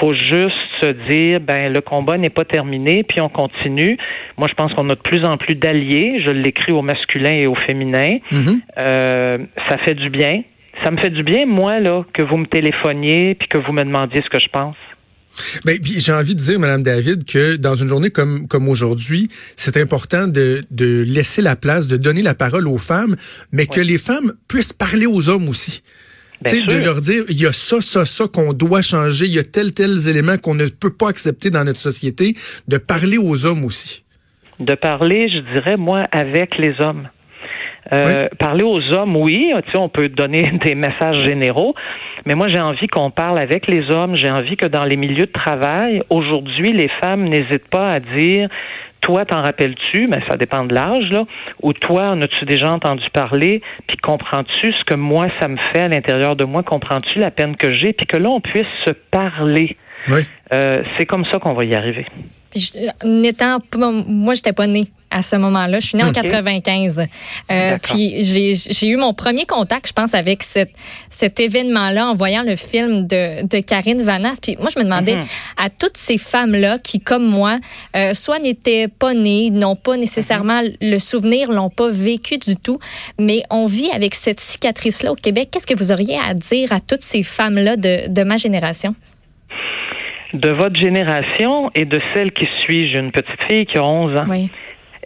faut 0.00 0.14
juste 0.14 0.56
se 0.80 0.88
dire, 1.08 1.40
ben 1.40 1.72
le 1.72 1.80
combat 1.80 2.16
n'est 2.18 2.30
pas 2.30 2.44
terminé, 2.44 3.02
puis 3.02 3.20
on 3.20 3.28
continue. 3.28 3.96
Moi, 4.36 4.46
je 4.48 4.54
pense 4.54 4.72
qu'on 4.74 4.88
a 4.90 4.94
de 4.94 5.00
plus 5.00 5.24
en 5.24 5.36
plus 5.36 5.54
d'alliés. 5.54 6.20
Je 6.24 6.30
l'écris 6.30 6.72
au 6.72 6.82
masculin 6.82 7.32
et 7.32 7.46
au 7.46 7.54
féminin. 7.54 8.10
Mm-hmm. 8.30 8.60
Euh, 8.78 9.38
ça 9.68 9.78
fait 9.78 9.94
du 9.94 10.10
bien. 10.10 10.42
Ça 10.84 10.92
me 10.92 10.98
fait 10.98 11.10
du 11.10 11.24
bien, 11.24 11.44
moi, 11.44 11.80
là, 11.80 12.04
que 12.12 12.22
vous 12.22 12.36
me 12.36 12.46
téléphoniez 12.46 13.34
puis 13.34 13.48
que 13.48 13.58
vous 13.58 13.72
me 13.72 13.82
demandiez 13.82 14.22
ce 14.22 14.30
que 14.30 14.38
je 14.38 14.48
pense. 14.48 14.76
Ben, 15.64 15.78
j'ai 15.82 16.12
envie 16.12 16.34
de 16.34 16.40
dire, 16.40 16.58
Madame 16.58 16.82
David, 16.82 17.24
que 17.24 17.56
dans 17.56 17.74
une 17.74 17.88
journée 17.88 18.10
comme, 18.10 18.48
comme 18.48 18.68
aujourd'hui, 18.68 19.28
c'est 19.56 19.76
important 19.76 20.26
de, 20.26 20.60
de 20.70 21.04
laisser 21.06 21.42
la 21.42 21.56
place, 21.56 21.88
de 21.88 21.96
donner 21.96 22.22
la 22.22 22.34
parole 22.34 22.68
aux 22.68 22.78
femmes, 22.78 23.16
mais 23.52 23.66
que 23.66 23.80
les 23.80 23.98
femmes 23.98 24.32
puissent 24.48 24.72
parler 24.72 25.06
aux 25.06 25.28
hommes 25.28 25.48
aussi. 25.48 25.82
de 26.42 26.84
leur 26.84 27.00
dire, 27.00 27.24
il 27.28 27.40
y 27.40 27.46
a 27.46 27.52
ça, 27.52 27.80
ça, 27.80 28.04
ça 28.04 28.26
qu'on 28.28 28.52
doit 28.52 28.82
changer, 28.82 29.26
il 29.26 29.34
y 29.34 29.38
a 29.38 29.44
tels, 29.44 29.72
tels 29.72 30.08
éléments 30.08 30.38
qu'on 30.38 30.54
ne 30.54 30.66
peut 30.66 30.92
pas 30.92 31.08
accepter 31.08 31.50
dans 31.50 31.64
notre 31.64 31.80
société, 31.80 32.34
de 32.68 32.78
parler 32.78 33.18
aux 33.18 33.46
hommes 33.46 33.64
aussi. 33.64 34.04
De 34.60 34.74
parler, 34.74 35.28
je 35.28 35.52
dirais, 35.52 35.76
moi, 35.76 36.02
avec 36.10 36.58
les 36.58 36.80
hommes. 36.80 37.08
Euh, 37.92 38.28
parler 38.38 38.64
aux 38.64 38.82
hommes, 38.92 39.16
oui, 39.16 39.50
tu 39.64 39.72
sais, 39.72 39.78
on 39.78 39.88
peut 39.88 40.08
donner 40.08 40.50
des 40.64 40.74
messages 40.74 41.24
généraux, 41.24 41.74
mais 42.26 42.34
moi 42.34 42.48
j'ai 42.48 42.60
envie 42.60 42.86
qu'on 42.86 43.10
parle 43.10 43.38
avec 43.38 43.66
les 43.66 43.90
hommes. 43.90 44.16
J'ai 44.16 44.30
envie 44.30 44.56
que 44.56 44.66
dans 44.66 44.84
les 44.84 44.96
milieux 44.96 45.26
de 45.26 45.32
travail, 45.32 46.02
aujourd'hui, 46.10 46.72
les 46.72 46.88
femmes 47.00 47.24
n'hésitent 47.24 47.68
pas 47.68 47.88
à 47.88 48.00
dire 48.00 48.48
toi, 49.00 49.24
t'en 49.24 49.42
rappelles-tu, 49.42 50.08
mais 50.08 50.20
ça 50.28 50.36
dépend 50.36 50.64
de 50.64 50.74
l'âge, 50.74 51.08
là, 51.10 51.24
ou 51.62 51.72
toi, 51.72 52.10
en 52.10 52.20
as-tu 52.20 52.44
déjà 52.44 52.70
entendu 52.70 53.04
parler, 53.12 53.62
puis 53.86 53.96
comprends-tu 53.96 54.72
ce 54.72 54.84
que 54.84 54.94
moi, 54.94 55.28
ça 55.40 55.48
me 55.48 55.56
fait 55.72 55.82
à 55.82 55.88
l'intérieur 55.88 56.36
de 56.36 56.44
moi, 56.44 56.62
comprends-tu 56.62 57.18
la 57.18 57.30
peine 57.30 57.56
que 57.56 57.72
j'ai, 57.72 57.92
puis 57.92 58.06
que 58.06 58.16
là, 58.16 58.28
on 58.28 58.40
puisse 58.40 58.66
se 58.84 58.90
parler. 58.90 59.76
Oui. 60.08 60.20
Euh, 60.52 60.82
c'est 60.96 61.06
comme 61.06 61.24
ça 61.26 61.38
qu'on 61.38 61.54
va 61.54 61.64
y 61.64 61.74
arriver. 61.74 62.06
Puis, 62.50 62.72
n'étant, 63.04 63.58
moi, 63.76 64.34
j'étais 64.34 64.52
pas 64.52 64.66
née 64.66 64.88
à 65.10 65.22
ce 65.22 65.36
moment-là. 65.36 65.80
Je 65.80 65.86
suis 65.86 65.96
née 65.96 66.04
en 66.04 66.12
95. 66.12 67.06
Euh, 67.50 67.78
puis 67.82 68.22
j'ai 68.22 68.88
eu 68.88 68.96
mon 68.96 69.14
premier 69.14 69.46
contact, 69.46 69.88
je 69.88 69.92
pense, 69.92 70.14
avec 70.14 70.42
cet, 70.42 70.70
cet 71.10 71.40
événement-là 71.40 72.06
en 72.08 72.14
voyant 72.14 72.42
le 72.42 72.56
film 72.56 73.06
de, 73.06 73.46
de 73.46 73.60
Karine 73.60 74.02
Vanas. 74.02 74.38
Puis 74.42 74.56
moi, 74.58 74.68
je 74.74 74.78
me 74.78 74.84
demandais 74.84 75.16
mm-hmm. 75.16 75.64
à 75.64 75.70
toutes 75.70 75.96
ces 75.96 76.18
femmes-là 76.18 76.78
qui, 76.78 77.00
comme 77.00 77.24
moi, 77.24 77.58
euh, 77.96 78.14
soit 78.14 78.38
n'étaient 78.38 78.88
pas 78.88 79.14
nées, 79.14 79.50
n'ont 79.50 79.76
pas 79.76 79.96
nécessairement 79.96 80.62
mm-hmm. 80.62 80.90
le 80.90 80.98
souvenir, 80.98 81.50
l'ont 81.50 81.70
pas 81.70 81.88
vécu 81.90 82.38
du 82.38 82.56
tout, 82.56 82.78
mais 83.18 83.42
on 83.50 83.66
vit 83.66 83.90
avec 83.90 84.14
cette 84.14 84.40
cicatrice-là 84.40 85.12
au 85.12 85.16
Québec. 85.16 85.48
Qu'est-ce 85.50 85.66
que 85.66 85.76
vous 85.76 85.92
auriez 85.92 86.18
à 86.18 86.34
dire 86.34 86.72
à 86.72 86.80
toutes 86.80 87.02
ces 87.02 87.22
femmes-là 87.22 87.76
de, 87.76 88.12
de 88.12 88.22
ma 88.22 88.36
génération? 88.36 88.94
De 90.34 90.50
votre 90.50 90.76
génération 90.76 91.70
et 91.74 91.86
de 91.86 91.98
celle 92.14 92.32
qui 92.32 92.46
suit, 92.62 92.90
j'ai 92.92 92.98
une 92.98 93.12
petite 93.12 93.40
fille 93.48 93.64
qui 93.64 93.78
a 93.78 93.82
11 93.82 94.16
ans. 94.16 94.26
Oui 94.28 94.50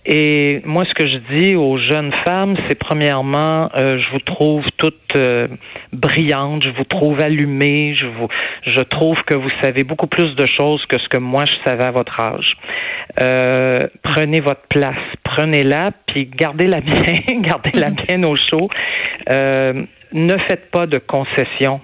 Et 0.04 0.60
moi, 0.64 0.84
ce 0.84 0.94
que 0.94 1.06
je 1.06 1.18
dis 1.36 1.54
aux 1.54 1.78
jeunes 1.78 2.12
femmes, 2.26 2.56
c'est 2.66 2.74
premièrement, 2.74 3.70
euh, 3.76 3.98
je 3.98 4.10
vous 4.10 4.18
trouve 4.18 4.64
toutes 4.76 5.16
euh, 5.16 5.46
brillantes, 5.92 6.64
je 6.64 6.70
vous 6.70 6.84
trouve 6.84 7.20
allumées, 7.20 7.94
je 7.94 8.06
vous, 8.06 8.26
je 8.66 8.82
trouve 8.82 9.16
que 9.24 9.34
vous 9.34 9.50
savez 9.62 9.84
beaucoup 9.84 10.08
plus 10.08 10.34
de 10.34 10.44
choses 10.46 10.84
que 10.86 10.98
ce 10.98 11.08
que 11.08 11.18
moi 11.18 11.44
je 11.44 11.52
savais 11.64 11.84
à 11.84 11.92
votre 11.92 12.18
âge. 12.18 12.56
Euh, 13.20 13.78
prenez 14.02 14.40
votre 14.40 14.66
place, 14.68 14.96
prenez-la, 15.22 15.92
puis 16.08 16.26
gardez-la 16.26 16.80
bien, 16.80 17.20
gardez-la 17.40 17.90
bien 18.08 18.24
au 18.24 18.34
chaud. 18.34 18.68
ne 19.28 20.36
faites 20.48 20.68
pas 20.72 20.86
de 20.86 20.98
concessions 20.98 21.80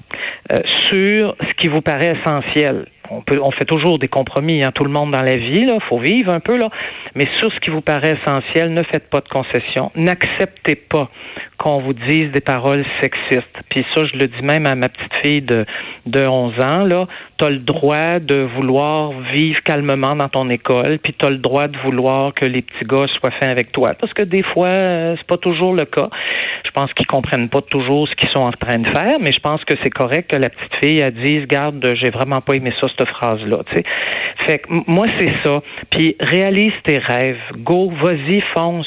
sur 0.90 1.36
ce 1.40 1.54
qui 1.60 1.68
vous 1.68 1.82
paraît 1.82 2.16
essentiel 2.20 2.86
on 3.10 3.22
peut, 3.22 3.40
on 3.42 3.50
fait 3.50 3.64
toujours 3.64 3.98
des 3.98 4.08
compromis, 4.08 4.62
hein, 4.62 4.72
tout 4.74 4.84
le 4.84 4.90
monde 4.90 5.12
dans 5.12 5.22
la 5.22 5.36
vie, 5.36 5.64
là, 5.64 5.78
faut 5.88 5.98
vivre 5.98 6.32
un 6.32 6.40
peu 6.40 6.56
là. 6.56 6.68
Mais 7.14 7.28
sur 7.38 7.52
ce 7.52 7.60
qui 7.60 7.70
vous 7.70 7.80
paraît 7.80 8.16
essentiel, 8.22 8.72
ne 8.72 8.82
faites 8.82 9.08
pas 9.08 9.20
de 9.20 9.28
concessions. 9.28 9.90
N'acceptez 9.94 10.76
pas 10.76 11.10
qu'on 11.58 11.80
vous 11.80 11.92
dise 11.92 12.30
des 12.32 12.40
paroles 12.40 12.84
sexistes. 13.00 13.58
Puis 13.68 13.84
ça, 13.94 14.04
je 14.04 14.16
le 14.16 14.28
dis 14.28 14.42
même 14.42 14.66
à 14.66 14.74
ma 14.76 14.88
petite 14.88 15.14
fille 15.22 15.42
de, 15.42 15.66
de 16.06 16.26
11 16.26 16.54
ans, 16.62 16.86
là. 16.86 17.06
T'as 17.36 17.50
le 17.50 17.58
droit 17.58 18.18
de 18.20 18.48
vouloir 18.56 19.10
vivre 19.32 19.60
calmement 19.62 20.16
dans 20.16 20.28
ton 20.28 20.48
école, 20.50 20.98
puis 21.02 21.14
t'as 21.18 21.30
le 21.30 21.38
droit 21.38 21.68
de 21.68 21.76
vouloir 21.78 22.32
que 22.34 22.44
les 22.44 22.62
petits 22.62 22.84
gars 22.84 23.06
soient 23.18 23.32
fins 23.40 23.50
avec 23.50 23.72
toi. 23.72 23.94
Parce 23.94 24.12
que 24.12 24.22
des 24.22 24.42
fois, 24.42 24.68
euh, 24.68 25.14
c'est 25.18 25.26
pas 25.26 25.36
toujours 25.36 25.74
le 25.74 25.84
cas. 25.84 26.08
Je 26.64 26.70
pense 26.70 26.92
qu'ils 26.92 27.06
comprennent 27.06 27.48
pas 27.48 27.62
toujours 27.62 28.08
ce 28.08 28.14
qu'ils 28.14 28.30
sont 28.30 28.40
en 28.46 28.52
train 28.52 28.78
de 28.78 28.88
faire, 28.88 29.18
mais 29.20 29.32
je 29.32 29.40
pense 29.40 29.64
que 29.64 29.74
c'est 29.82 29.90
correct 29.90 30.30
que 30.30 30.36
la 30.36 30.48
petite 30.48 30.74
fille, 30.82 31.00
elle 31.00 31.14
dise, 31.14 31.46
garde, 31.46 31.84
j'ai 32.00 32.10
vraiment 32.10 32.40
pas 32.40 32.54
aimé 32.54 32.72
ça, 32.80 32.86
cette 32.96 33.08
phrase-là, 33.08 33.58
tu 33.70 33.76
sais. 33.76 33.84
Fait 34.46 34.60
que 34.60 34.68
moi, 34.86 35.06
c'est 35.18 35.32
ça. 35.44 35.60
Puis 35.90 36.16
réalise 36.20 36.72
tes 36.84 36.98
rêves. 36.98 37.40
Go, 37.58 37.92
vas-y, 38.00 38.40
fonce 38.54 38.86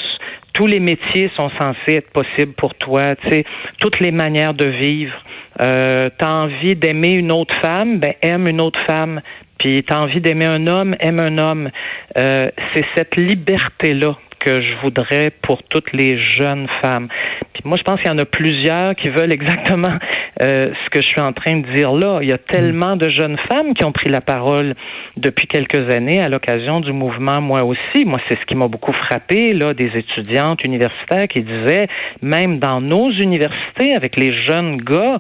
tous 0.54 0.68
les 0.68 0.80
métiers 0.80 1.32
sont 1.38 1.50
censés 1.60 1.96
être 1.96 2.12
possibles 2.12 2.54
pour 2.54 2.76
toi, 2.76 3.16
tu 3.16 3.30
sais, 3.30 3.46
toutes 3.80 4.00
les 4.00 4.12
manières 4.12 4.54
de 4.54 4.66
vivre. 4.66 5.14
Euh, 5.62 6.10
t'as 6.18 6.30
envie 6.30 6.76
d'aimer 6.76 7.14
une 7.14 7.32
autre 7.32 7.54
femme, 7.62 8.00
ben 8.00 8.14
aime 8.22 8.48
une 8.48 8.62
autre 8.62 8.80
femme. 8.88 9.22
Puis 9.60 9.84
t'as 9.84 10.00
envie 10.00 10.22
d'aimer 10.22 10.46
un 10.46 10.66
homme, 10.68 10.96
aime 11.00 11.20
un 11.20 11.38
homme. 11.38 11.70
Euh, 12.18 12.50
c'est 12.74 12.86
cette 12.96 13.16
liberté-là 13.16 14.18
que 14.44 14.62
je 14.62 14.74
voudrais 14.82 15.32
pour 15.42 15.64
toutes 15.64 15.92
les 15.94 16.18
jeunes 16.38 16.68
femmes. 16.84 17.08
Puis 17.54 17.64
moi, 17.66 17.78
je 17.78 17.84
pense 17.84 18.00
qu'il 18.02 18.10
y 18.10 18.14
en 18.14 18.18
a 18.18 18.26
plusieurs 18.26 18.96
qui 18.96 19.10
veulent 19.10 19.32
exactement 19.32 19.98
euh, 20.42 20.72
ce 20.84 20.90
que 20.90 21.02
je 21.02 21.08
suis 21.08 21.22
en 21.22 21.34
train 21.34 21.58
de 21.58 21.76
dire 21.76 21.92
là. 21.92 22.20
Il 22.22 22.30
y 22.30 22.34
a 22.34 22.38
tellement 22.38 22.96
de 22.96 23.10
jeunes 23.10 23.38
femmes 23.52 23.74
qui 23.74 23.84
ont 23.84 23.92
pris 23.92 24.10
la 24.10 24.22
parole 24.22 24.74
depuis 25.18 25.48
quelques 25.48 25.92
années 25.96 26.22
à 26.22 26.30
l'occasion 26.30 26.80
du 26.80 26.92
mouvement 26.92 27.42
Moi 27.42 27.64
aussi. 27.64 28.06
Moi, 28.06 28.20
c'est 28.28 28.40
ce 28.40 28.46
qui 28.46 28.56
m'a 28.56 28.68
beaucoup 28.68 28.94
frappé, 28.94 29.54
là, 29.54 29.74
des 29.74 29.92
étudiantes 29.96 30.64
universitaires 30.64 31.28
qui 31.28 31.42
disaient, 31.42 31.88
même 32.22 32.60
dans 32.60 32.82
nos 32.82 33.12
universités, 33.12 33.94
avec 33.96 34.16
les 34.16 34.34
jeunes 34.48 34.78
gars, 34.78 35.20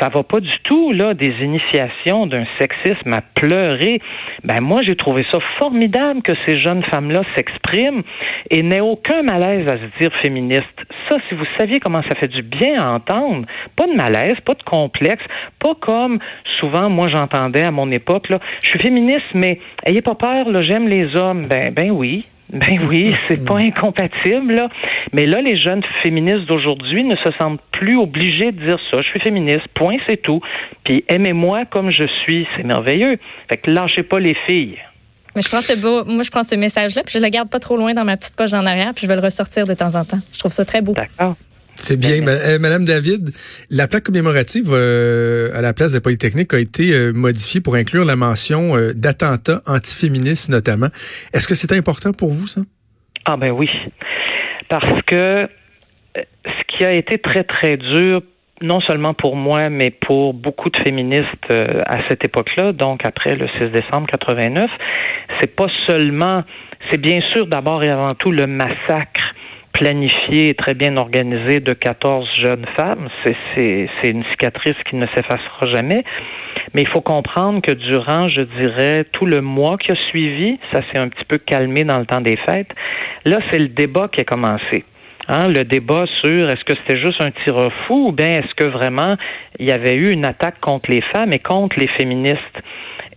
ça 0.00 0.08
va 0.08 0.22
pas 0.22 0.40
du 0.40 0.52
tout, 0.64 0.92
là, 0.92 1.14
des 1.14 1.34
initiations 1.42 2.26
d'un 2.26 2.44
sexisme 2.58 3.12
à 3.12 3.22
pleurer. 3.34 4.00
Ben, 4.44 4.60
moi, 4.60 4.82
j'ai 4.82 4.96
trouvé 4.96 5.24
ça 5.30 5.38
formidable 5.58 6.22
que 6.22 6.32
ces 6.46 6.60
jeunes 6.60 6.82
femmes-là 6.84 7.22
s'expriment 7.36 8.02
et 8.50 8.62
n'aient 8.62 8.80
aucun 8.80 9.22
malaise 9.22 9.66
à 9.68 9.76
se 9.76 10.00
dire 10.00 10.12
féministe. 10.22 10.64
Ça, 11.08 11.16
si 11.28 11.34
vous 11.34 11.44
saviez 11.58 11.80
comment 11.80 12.02
ça 12.02 12.14
fait 12.14 12.28
du 12.28 12.42
bien 12.42 12.78
à 12.78 12.92
entendre, 12.92 13.46
pas 13.76 13.86
de 13.86 13.94
malaise, 13.94 14.38
pas 14.44 14.54
de 14.54 14.62
complexe, 14.62 15.24
pas 15.58 15.74
comme 15.80 16.18
souvent, 16.60 16.90
moi, 16.90 17.08
j'entendais 17.08 17.64
à 17.64 17.70
mon 17.70 17.90
époque, 17.90 18.28
là, 18.28 18.38
je 18.62 18.68
suis 18.68 18.78
féministe, 18.78 19.30
mais 19.34 19.58
ayez 19.86 20.02
pas 20.02 20.14
peur, 20.14 20.48
là, 20.50 20.62
j'aime 20.62 20.88
les 20.88 21.16
hommes. 21.16 21.46
Ben, 21.46 21.72
ben 21.72 21.90
oui, 21.92 22.26
ben 22.52 22.78
oui, 22.88 23.14
c'est 23.28 23.44
pas 23.44 23.58
incompatible, 23.58 24.54
là. 24.54 24.68
Mais 25.12 25.26
là, 25.26 25.40
les 25.40 25.60
jeunes 25.60 25.82
féministes 26.02 26.46
d'aujourd'hui 26.46 27.04
ne 27.04 27.16
se 27.16 27.30
sentent 27.38 27.60
plus 27.72 27.98
obligés 27.98 28.50
de 28.50 28.64
dire 28.64 28.78
ça. 28.90 29.02
Je 29.02 29.08
suis 29.08 29.20
féministe, 29.20 29.66
point, 29.74 29.96
c'est 30.08 30.20
tout. 30.20 30.40
Puis 30.84 31.04
aimez-moi 31.08 31.64
comme 31.66 31.90
je 31.90 32.04
suis, 32.22 32.46
c'est 32.56 32.64
merveilleux. 32.64 33.18
Fait 33.48 33.56
que 33.56 33.70
lâchez 33.70 34.02
pas 34.02 34.20
les 34.20 34.36
filles. 34.46 34.78
Mais 35.34 35.42
je 35.42 35.82
beau. 35.82 36.04
Moi, 36.04 36.22
je 36.22 36.30
prends 36.30 36.42
ce 36.42 36.54
message-là, 36.54 37.02
puis 37.04 37.18
je 37.18 37.22
le 37.22 37.28
garde 37.28 37.50
pas 37.50 37.58
trop 37.58 37.76
loin 37.76 37.92
dans 37.92 38.04
ma 38.04 38.16
petite 38.16 38.34
poche 38.34 38.54
en 38.54 38.64
arrière, 38.64 38.92
puis 38.94 39.02
je 39.02 39.08
vais 39.08 39.16
le 39.16 39.22
ressortir 39.22 39.66
de 39.66 39.74
temps 39.74 39.94
en 39.94 40.04
temps. 40.04 40.18
Je 40.32 40.38
trouve 40.38 40.52
ça 40.52 40.64
très 40.64 40.80
beau. 40.80 40.94
D'accord. 40.94 41.36
C'est 41.78 41.98
bien. 41.98 42.26
Euh, 42.26 42.58
Madame 42.58 42.84
David, 42.84 43.30
la 43.70 43.86
plaque 43.88 44.04
commémorative 44.04 44.70
euh, 44.72 45.50
à 45.54 45.60
la 45.60 45.72
place 45.72 45.92
de 45.92 45.98
Polytechnique 45.98 46.52
a 46.54 46.58
été 46.58 46.92
euh, 46.92 47.12
modifiée 47.12 47.60
pour 47.60 47.74
inclure 47.74 48.04
la 48.04 48.16
mention 48.16 48.72
d'attentats 48.94 49.62
antiféministes 49.66 50.48
notamment. 50.48 50.88
Est-ce 51.32 51.46
que 51.46 51.54
c'est 51.54 51.72
important 51.72 52.12
pour 52.12 52.30
vous, 52.30 52.46
ça? 52.46 52.62
Ah 53.24 53.36
ben 53.36 53.50
oui. 53.50 53.68
Parce 54.68 55.02
que 55.06 55.48
ce 56.14 56.76
qui 56.76 56.84
a 56.84 56.92
été 56.92 57.18
très, 57.18 57.44
très 57.44 57.76
dur, 57.76 58.22
non 58.62 58.80
seulement 58.80 59.14
pour 59.14 59.36
moi, 59.36 59.68
mais 59.68 59.90
pour 59.90 60.32
beaucoup 60.32 60.70
de 60.70 60.78
féministes 60.78 61.50
à 61.50 61.98
cette 62.08 62.24
époque-là, 62.24 62.72
donc 62.72 63.04
après 63.04 63.36
le 63.36 63.46
6 63.58 63.70
décembre 63.70 64.06
89, 64.10 64.64
c'est 65.40 65.54
pas 65.54 65.66
seulement, 65.86 66.42
c'est 66.90 66.98
bien 66.98 67.20
sûr 67.34 67.46
d'abord 67.46 67.84
et 67.84 67.90
avant 67.90 68.14
tout 68.14 68.32
le 68.32 68.46
massacre 68.46 69.34
planifié 69.78 70.50
et 70.50 70.54
très 70.54 70.74
bien 70.74 70.96
organisé 70.96 71.60
de 71.60 71.74
14 71.74 72.26
jeunes 72.42 72.66
femmes. 72.76 73.08
C'est 73.54 74.08
une 74.08 74.24
cicatrice 74.30 74.76
qui 74.88 74.96
ne 74.96 75.06
s'effacera 75.08 75.66
jamais. 75.72 76.02
Mais 76.74 76.82
il 76.82 76.88
faut 76.88 77.02
comprendre 77.02 77.60
que 77.60 77.72
durant, 77.72 78.28
je 78.28 78.40
dirais, 78.42 79.04
tout 79.12 79.26
le 79.26 79.40
mois 79.42 79.76
qui 79.76 79.92
a 79.92 79.96
suivi, 80.08 80.58
ça 80.72 80.80
s'est 80.90 80.98
un 80.98 81.08
petit 81.08 81.24
peu 81.26 81.38
calmé 81.38 81.84
dans 81.84 81.98
le 81.98 82.06
temps 82.06 82.20
des 82.20 82.36
fêtes. 82.36 82.70
Là, 83.24 83.38
c'est 83.50 83.58
le 83.58 83.68
débat 83.68 84.08
qui 84.08 84.22
a 84.22 84.24
commencé. 84.24 84.84
Hein, 85.28 85.48
le 85.48 85.64
débat 85.64 86.04
sur 86.22 86.48
est-ce 86.48 86.64
que 86.64 86.74
c'était 86.76 87.00
juste 87.00 87.20
un 87.20 87.32
tireur 87.44 87.72
fou 87.86 88.08
ou 88.08 88.12
bien 88.12 88.28
est-ce 88.28 88.54
que 88.54 88.64
vraiment 88.64 89.16
il 89.58 89.66
y 89.66 89.72
avait 89.72 89.94
eu 89.94 90.12
une 90.12 90.24
attaque 90.24 90.60
contre 90.60 90.90
les 90.90 91.00
femmes 91.00 91.32
et 91.32 91.40
contre 91.40 91.80
les 91.80 91.88
féministes. 91.88 92.62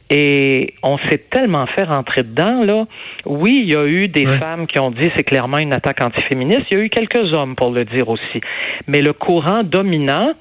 Et 0.09 0.73
on 0.81 0.97
s'est 0.97 1.25
tellement 1.29 1.67
fait 1.67 1.83
rentrer 1.83 2.23
dedans, 2.23 2.63
là. 2.63 2.85
Oui, 3.25 3.61
il 3.63 3.71
y 3.71 3.75
a 3.75 3.85
eu 3.85 4.07
des 4.07 4.25
femmes 4.25 4.65
qui 4.65 4.79
ont 4.79 4.89
dit 4.89 5.11
c'est 5.15 5.23
clairement 5.23 5.59
une 5.59 5.73
attaque 5.73 6.03
antiféministe. 6.03 6.63
Il 6.71 6.77
y 6.77 6.81
a 6.81 6.83
eu 6.83 6.89
quelques 6.89 7.31
hommes 7.33 7.55
pour 7.55 7.69
le 7.69 7.85
dire 7.85 8.09
aussi. 8.09 8.41
Mais 8.87 9.01
le 9.01 9.13
courant 9.13 9.63
dominant, 9.63 10.33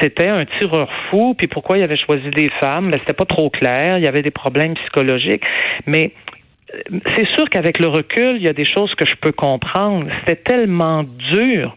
c'était 0.00 0.30
un 0.30 0.44
tireur 0.58 0.90
fou. 1.08 1.34
Puis 1.38 1.46
pourquoi 1.46 1.78
il 1.78 1.82
avait 1.82 1.96
choisi 1.96 2.28
des 2.30 2.50
femmes? 2.60 2.90
Ben, 2.90 3.00
c'était 3.00 3.14
pas 3.14 3.24
trop 3.24 3.48
clair. 3.48 3.96
Il 3.96 4.04
y 4.04 4.06
avait 4.06 4.22
des 4.22 4.30
problèmes 4.30 4.74
psychologiques. 4.74 5.44
Mais 5.86 6.12
euh, 6.74 6.98
c'est 7.16 7.26
sûr 7.28 7.48
qu'avec 7.48 7.78
le 7.78 7.88
recul, 7.88 8.36
il 8.36 8.42
y 8.42 8.48
a 8.48 8.52
des 8.52 8.66
choses 8.66 8.94
que 8.94 9.06
je 9.06 9.14
peux 9.22 9.32
comprendre. 9.32 10.06
C'était 10.20 10.42
tellement 10.42 11.00
dur 11.32 11.74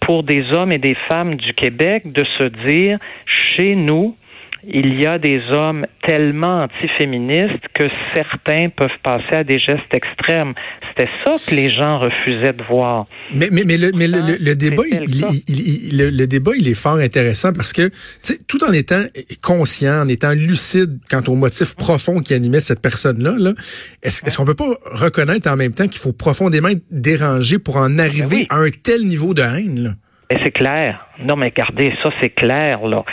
pour 0.00 0.24
des 0.24 0.52
hommes 0.52 0.72
et 0.72 0.78
des 0.78 0.96
femmes 1.08 1.36
du 1.36 1.52
Québec 1.52 2.10
de 2.10 2.24
se 2.38 2.44
dire, 2.66 2.98
chez 3.26 3.76
nous, 3.76 4.16
il 4.66 5.00
y 5.00 5.06
a 5.06 5.18
des 5.18 5.40
hommes 5.50 5.84
tellement 6.06 6.64
antiféministes 6.64 7.64
que 7.74 7.84
certains 8.14 8.68
peuvent 8.70 8.88
passer 9.02 9.36
à 9.36 9.44
des 9.44 9.58
gestes 9.58 9.92
extrêmes. 9.92 10.54
C'était 10.88 11.08
ça 11.24 11.36
que 11.46 11.54
les 11.54 11.70
gens 11.70 11.98
refusaient 11.98 12.52
de 12.52 12.62
voir. 12.64 13.06
Mais, 13.32 13.48
mais, 13.52 13.62
mais, 13.64 13.76
le, 13.76 13.92
mais 13.94 14.08
le, 14.08 14.54
débat, 14.54 14.82
il, 14.90 15.96
le, 15.96 16.26
débat, 16.26 16.52
il 16.58 16.66
est 16.66 16.74
fort 16.74 16.96
intéressant 16.96 17.52
parce 17.52 17.72
que, 17.72 17.90
tout 18.48 18.64
en 18.64 18.72
étant 18.72 19.02
conscient, 19.42 20.02
en 20.02 20.08
étant 20.08 20.32
lucide 20.32 20.98
quant 21.08 21.22
au 21.28 21.34
motif 21.34 21.76
profond 21.76 22.20
qui 22.20 22.34
animait 22.34 22.60
cette 22.60 22.80
personne-là, 22.80 23.32
-là, 23.38 23.54
est-ce 24.02 24.24
est 24.24 24.34
qu'on 24.36 24.44
peut 24.44 24.54
pas 24.54 24.74
reconnaître 24.92 25.48
en 25.50 25.56
même 25.56 25.72
temps 25.72 25.86
qu'il 25.86 26.00
faut 26.00 26.12
profondément 26.12 26.68
être 26.68 26.82
dérangé 26.90 27.58
pour 27.58 27.76
en 27.76 27.98
arriver 27.98 28.46
ben 28.48 28.56
à 28.56 28.56
un 28.60 28.70
tel 28.70 29.06
niveau 29.06 29.34
de 29.34 29.42
haine? 29.42 29.80
Là? 29.84 29.90
C'est 30.30 30.50
clair. 30.50 31.06
Non, 31.20 31.36
mais 31.36 31.46
regardez, 31.46 31.92
ça, 32.02 32.10
c'est 32.20 32.30
clair, 32.30 32.86
là. 32.86 33.04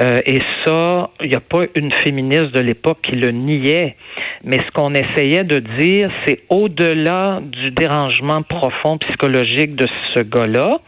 Euh, 0.00 0.18
et 0.24 0.40
ça, 0.64 1.10
il 1.20 1.28
n'y 1.28 1.36
a 1.36 1.40
pas 1.40 1.64
une 1.74 1.92
féministe 2.04 2.52
de 2.52 2.60
l'époque 2.60 2.98
qui 3.02 3.12
le 3.12 3.30
niait. 3.30 3.96
Mais 4.44 4.58
ce 4.66 4.70
qu'on 4.72 4.94
essayait 4.94 5.44
de 5.44 5.58
dire, 5.58 6.10
c'est 6.26 6.40
au-delà 6.48 7.40
du 7.42 7.70
dérangement 7.72 8.42
profond 8.42 8.98
psychologique 8.98 9.76
de 9.76 9.86
ce 10.14 10.22
gars-là, 10.22 10.78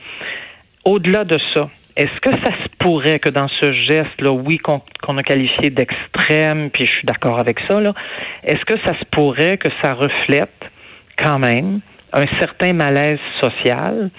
au-delà 0.84 1.24
de 1.24 1.38
ça, 1.54 1.68
est-ce 1.96 2.20
que 2.20 2.32
ça 2.32 2.50
se 2.50 2.68
pourrait 2.78 3.20
que 3.20 3.28
dans 3.28 3.48
ce 3.60 3.72
geste-là, 3.72 4.32
oui, 4.32 4.58
qu'on 4.58 5.18
a 5.18 5.22
qualifié 5.22 5.70
d'extrême, 5.70 6.70
puis 6.70 6.86
je 6.86 6.92
suis 6.92 7.06
d'accord 7.06 7.38
avec 7.38 7.60
ça, 7.68 7.80
là, 7.80 7.94
est-ce 8.42 8.64
que 8.64 8.78
ça 8.84 8.98
se 8.98 9.04
pourrait 9.12 9.58
que 9.58 9.68
ça 9.82 9.94
reflète 9.94 10.50
quand 11.16 11.38
même 11.38 11.80
un 12.12 12.26
certain 12.40 12.72
malaise 12.72 13.20
social 13.40 14.10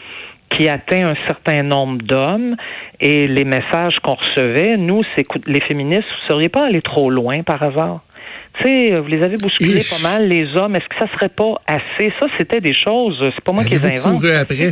qui 0.55 0.67
atteint 0.69 1.09
un 1.09 1.15
certain 1.27 1.63
nombre 1.63 2.01
d'hommes 2.03 2.55
et 2.99 3.27
les 3.27 3.43
messages 3.43 3.95
qu'on 4.03 4.15
recevait, 4.15 4.77
nous, 4.77 5.03
c'est 5.15 5.23
les 5.47 5.61
féministes, 5.61 6.03
vous 6.03 6.23
ne 6.23 6.29
seriez 6.29 6.49
pas 6.49 6.65
allés 6.65 6.81
trop 6.81 7.09
loin 7.09 7.43
par 7.43 7.61
hasard? 7.61 8.01
Tu 8.59 8.63
sais, 8.63 8.99
vous 8.99 9.07
les 9.07 9.21
avez 9.21 9.37
bousculés 9.37 9.81
pas 9.89 10.01
mal, 10.01 10.29
les 10.29 10.47
hommes. 10.55 10.75
Est-ce 10.75 10.87
que 10.87 10.95
ça 10.99 11.11
serait 11.13 11.29
pas 11.29 11.55
assez? 11.67 12.11
Ça, 12.19 12.27
c'était 12.37 12.61
des 12.61 12.73
choses, 12.73 13.17
c'est 13.35 13.43
pas 13.43 13.51
moi 13.51 13.63
qui 13.63 13.71
les 13.71 13.85
invente. 13.85 14.21
après? 14.37 14.71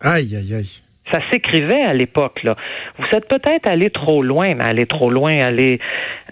Aïe, 0.00 0.34
aïe, 0.34 0.54
aïe. 0.54 0.82
Ça 1.10 1.18
s'écrivait 1.30 1.82
à 1.82 1.92
l'époque. 1.92 2.42
Là. 2.42 2.56
Vous 2.98 3.16
êtes 3.16 3.28
peut-être 3.28 3.68
allé 3.68 3.90
trop 3.90 4.22
loin, 4.22 4.54
mais 4.54 4.64
aller 4.64 4.86
trop 4.86 5.10
loin, 5.10 5.32
aller 5.40 5.80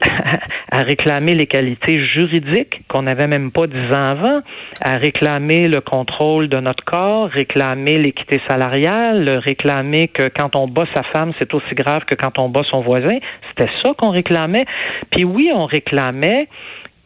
à 0.70 0.82
réclamer 0.82 1.34
les 1.34 1.46
qualités 1.46 2.04
juridiques 2.06 2.80
qu'on 2.88 3.02
n'avait 3.02 3.26
même 3.26 3.50
pas 3.50 3.66
dix 3.66 3.92
ans 3.92 4.10
avant, 4.10 4.40
à 4.80 4.96
réclamer 4.96 5.68
le 5.68 5.80
contrôle 5.80 6.48
de 6.48 6.60
notre 6.60 6.84
corps, 6.84 7.28
réclamer 7.28 7.98
l'équité 7.98 8.40
salariale, 8.48 9.28
réclamer 9.44 10.08
que 10.08 10.28
quand 10.28 10.54
on 10.54 10.68
bat 10.68 10.86
sa 10.94 11.02
femme, 11.02 11.32
c'est 11.38 11.52
aussi 11.52 11.74
grave 11.74 12.04
que 12.04 12.14
quand 12.14 12.38
on 12.38 12.48
bat 12.48 12.62
son 12.70 12.80
voisin. 12.80 13.18
C'était 13.48 13.70
ça 13.82 13.92
qu'on 13.98 14.10
réclamait. 14.10 14.66
Puis 15.10 15.24
oui, 15.24 15.50
on 15.52 15.66
réclamait 15.66 16.48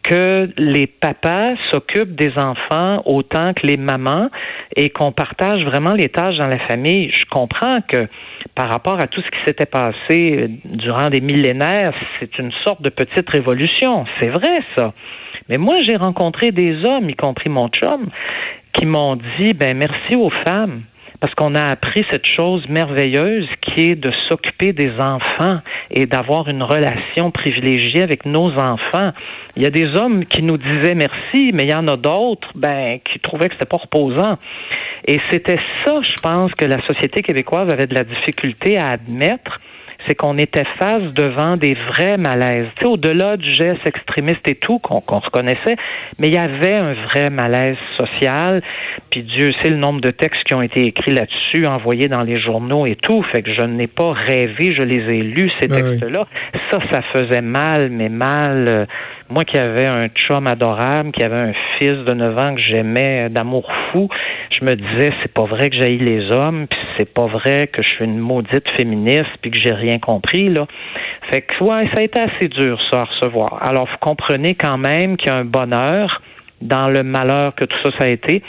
que 0.04 0.50
les 0.58 0.86
papas 0.86 1.54
s'occupent 1.72 2.14
des 2.14 2.32
enfants 2.38 3.02
autant 3.06 3.54
que 3.54 3.66
les 3.66 3.78
mamans 3.78 4.28
et 4.76 4.90
qu'on 4.90 5.12
partage 5.12 5.64
vraiment 5.64 5.94
les 5.94 6.10
tâches 6.10 6.36
dans 6.36 6.46
la 6.46 6.58
famille. 6.60 7.10
Je 7.10 7.24
comprends 7.30 7.80
que 7.80 8.06
par 8.54 8.70
rapport 8.70 9.00
à 9.00 9.06
tout 9.06 9.22
ce 9.22 9.30
qui 9.30 9.44
s'était 9.46 9.66
passé 9.66 10.36
euh, 10.38 10.48
durant 10.64 11.08
des 11.08 11.20
millénaires, 11.20 11.94
c'est 12.20 12.38
une 12.38 12.52
sorte 12.64 12.82
de 12.82 12.90
petite 12.90 13.28
révolution. 13.30 14.04
C'est 14.20 14.28
vrai, 14.28 14.60
ça. 14.76 14.92
Mais 15.48 15.58
moi, 15.58 15.76
j'ai 15.82 15.96
rencontré 15.96 16.52
des 16.52 16.84
hommes, 16.84 17.08
y 17.08 17.16
compris 17.16 17.48
mon 17.48 17.68
chum, 17.68 18.08
qui 18.74 18.86
m'ont 18.86 19.16
dit, 19.38 19.54
ben, 19.54 19.76
merci 19.76 20.16
aux 20.16 20.30
femmes 20.46 20.82
parce 21.24 21.34
qu'on 21.36 21.54
a 21.54 21.70
appris 21.70 22.04
cette 22.10 22.26
chose 22.26 22.68
merveilleuse 22.68 23.48
qui 23.62 23.88
est 23.88 23.94
de 23.94 24.12
s'occuper 24.28 24.74
des 24.74 24.92
enfants 25.00 25.60
et 25.90 26.04
d'avoir 26.04 26.50
une 26.50 26.62
relation 26.62 27.30
privilégiée 27.30 28.02
avec 28.02 28.26
nos 28.26 28.52
enfants. 28.58 29.10
Il 29.56 29.62
y 29.62 29.64
a 29.64 29.70
des 29.70 29.96
hommes 29.96 30.26
qui 30.26 30.42
nous 30.42 30.58
disaient 30.58 30.94
merci, 30.94 31.50
mais 31.54 31.64
il 31.64 31.70
y 31.70 31.74
en 31.74 31.88
a 31.88 31.96
d'autres, 31.96 32.50
ben, 32.56 32.98
qui 33.02 33.20
trouvaient 33.20 33.48
que 33.48 33.54
c'était 33.54 33.64
pas 33.64 33.78
reposant. 33.78 34.36
Et 35.06 35.18
c'était 35.30 35.58
ça, 35.86 35.98
je 36.02 36.22
pense, 36.22 36.52
que 36.52 36.66
la 36.66 36.82
société 36.82 37.22
québécoise 37.22 37.70
avait 37.70 37.86
de 37.86 37.94
la 37.94 38.04
difficulté 38.04 38.76
à 38.76 38.90
admettre 38.90 39.60
c'est 40.06 40.14
qu'on 40.14 40.38
était 40.38 40.66
face 40.78 41.02
devant 41.14 41.56
des 41.56 41.74
vrais 41.74 42.16
malaises. 42.16 42.66
Tu 42.76 42.82
sais, 42.82 42.88
au-delà 42.88 43.36
du 43.36 43.50
geste 43.50 43.86
extrémiste 43.86 44.46
et 44.48 44.54
tout 44.54 44.78
qu'on 44.78 45.18
reconnaissait, 45.18 45.76
mais 46.18 46.28
il 46.28 46.34
y 46.34 46.38
avait 46.38 46.76
un 46.76 46.94
vrai 46.94 47.30
malaise 47.30 47.76
social. 47.98 48.62
Puis 49.10 49.22
Dieu 49.22 49.52
sait 49.62 49.70
le 49.70 49.76
nombre 49.76 50.00
de 50.00 50.10
textes 50.10 50.44
qui 50.44 50.54
ont 50.54 50.62
été 50.62 50.86
écrits 50.86 51.12
là-dessus, 51.12 51.66
envoyés 51.66 52.08
dans 52.08 52.22
les 52.22 52.38
journaux 52.40 52.86
et 52.86 52.96
tout. 52.96 53.22
Fait 53.32 53.42
que 53.42 53.52
je 53.52 53.64
n'ai 53.64 53.86
pas 53.86 54.12
rêvé, 54.12 54.74
je 54.74 54.82
les 54.82 55.02
ai 55.12 55.22
lus 55.22 55.50
ces 55.60 55.68
textes-là. 55.68 56.26
Ça, 56.70 56.78
ça 56.90 57.02
faisait 57.14 57.42
mal, 57.42 57.90
mais 57.90 58.08
mal. 58.08 58.66
Euh, 58.68 58.86
moi 59.34 59.44
qui 59.44 59.58
avais 59.58 59.84
un 59.84 60.06
chum 60.08 60.46
adorable, 60.46 61.10
qui 61.10 61.24
avait 61.24 61.50
un 61.50 61.52
fils 61.76 62.04
de 62.04 62.14
9 62.14 62.38
ans 62.38 62.54
que 62.54 62.60
j'aimais 62.60 63.28
d'amour 63.30 63.68
fou, 63.90 64.08
je 64.50 64.64
me 64.64 64.76
disais 64.76 65.12
c'est 65.22 65.32
pas 65.34 65.44
vrai 65.44 65.70
que 65.70 65.76
j'haïs 65.76 65.98
les 65.98 66.30
hommes, 66.30 66.68
puis 66.70 66.78
c'est 66.96 67.12
pas 67.12 67.26
vrai 67.26 67.66
que 67.66 67.82
je 67.82 67.88
suis 67.88 68.04
une 68.04 68.20
maudite 68.20 68.68
féministe 68.76 69.32
puis 69.42 69.50
que 69.50 69.58
j'ai 69.60 69.72
rien 69.72 69.98
compris 69.98 70.48
là. 70.48 70.66
Fait 71.22 71.42
que 71.42 71.64
ouais, 71.64 71.88
ça 71.92 72.00
a 72.00 72.02
été 72.02 72.20
assez 72.20 72.46
dur 72.46 72.80
ça 72.92 73.00
à 73.00 73.04
recevoir. 73.06 73.58
Alors 73.60 73.86
vous 73.86 73.98
comprenez 73.98 74.54
quand 74.54 74.78
même 74.78 75.16
qu'il 75.16 75.30
y 75.30 75.32
a 75.32 75.36
un 75.36 75.44
bonheur 75.44 76.22
dans 76.64 76.88
le 76.88 77.02
malheur 77.02 77.54
que 77.54 77.64
tout 77.64 77.76
ça, 77.84 77.90
ça 77.98 78.06
a 78.06 78.08
été, 78.08 78.42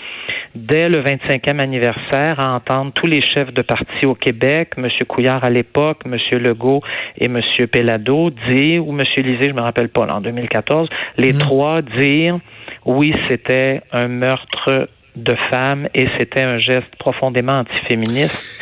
dès 0.56 0.90
le 0.90 1.02
25e 1.04 1.60
anniversaire, 1.60 2.40
à 2.40 2.56
entendre 2.56 2.92
tous 2.94 3.08
les 3.08 3.22
chefs 3.22 3.54
de 3.54 3.62
parti 3.62 4.06
au 4.06 4.16
Québec, 4.16 4.72
M. 4.78 4.88
Couillard 5.08 5.44
à 5.44 5.50
l'époque, 5.50 6.02
M. 6.06 6.18
Legault 6.40 6.82
et 7.18 7.26
M. 7.26 7.42
Pellado, 7.72 8.32
dire, 8.48 8.88
ou 8.88 8.98
M. 8.98 9.06
Lisée, 9.18 9.50
je 9.50 9.54
me 9.54 9.62
rappelle 9.62 9.90
pas, 9.90 10.08
en 10.08 10.22
2014, 10.22 10.90
les 11.18 11.34
mmh. 11.34 11.38
trois 11.38 11.82
dire, 11.82 12.40
oui, 12.86 13.14
c'était 13.30 13.82
un 13.92 14.08
meurtre 14.08 14.88
de 15.16 15.36
femmes 15.52 15.88
et 15.94 16.08
c'était 16.18 16.44
un 16.44 16.58
geste 16.58 16.96
profondément 16.98 17.60
antiféministe. 17.60 18.62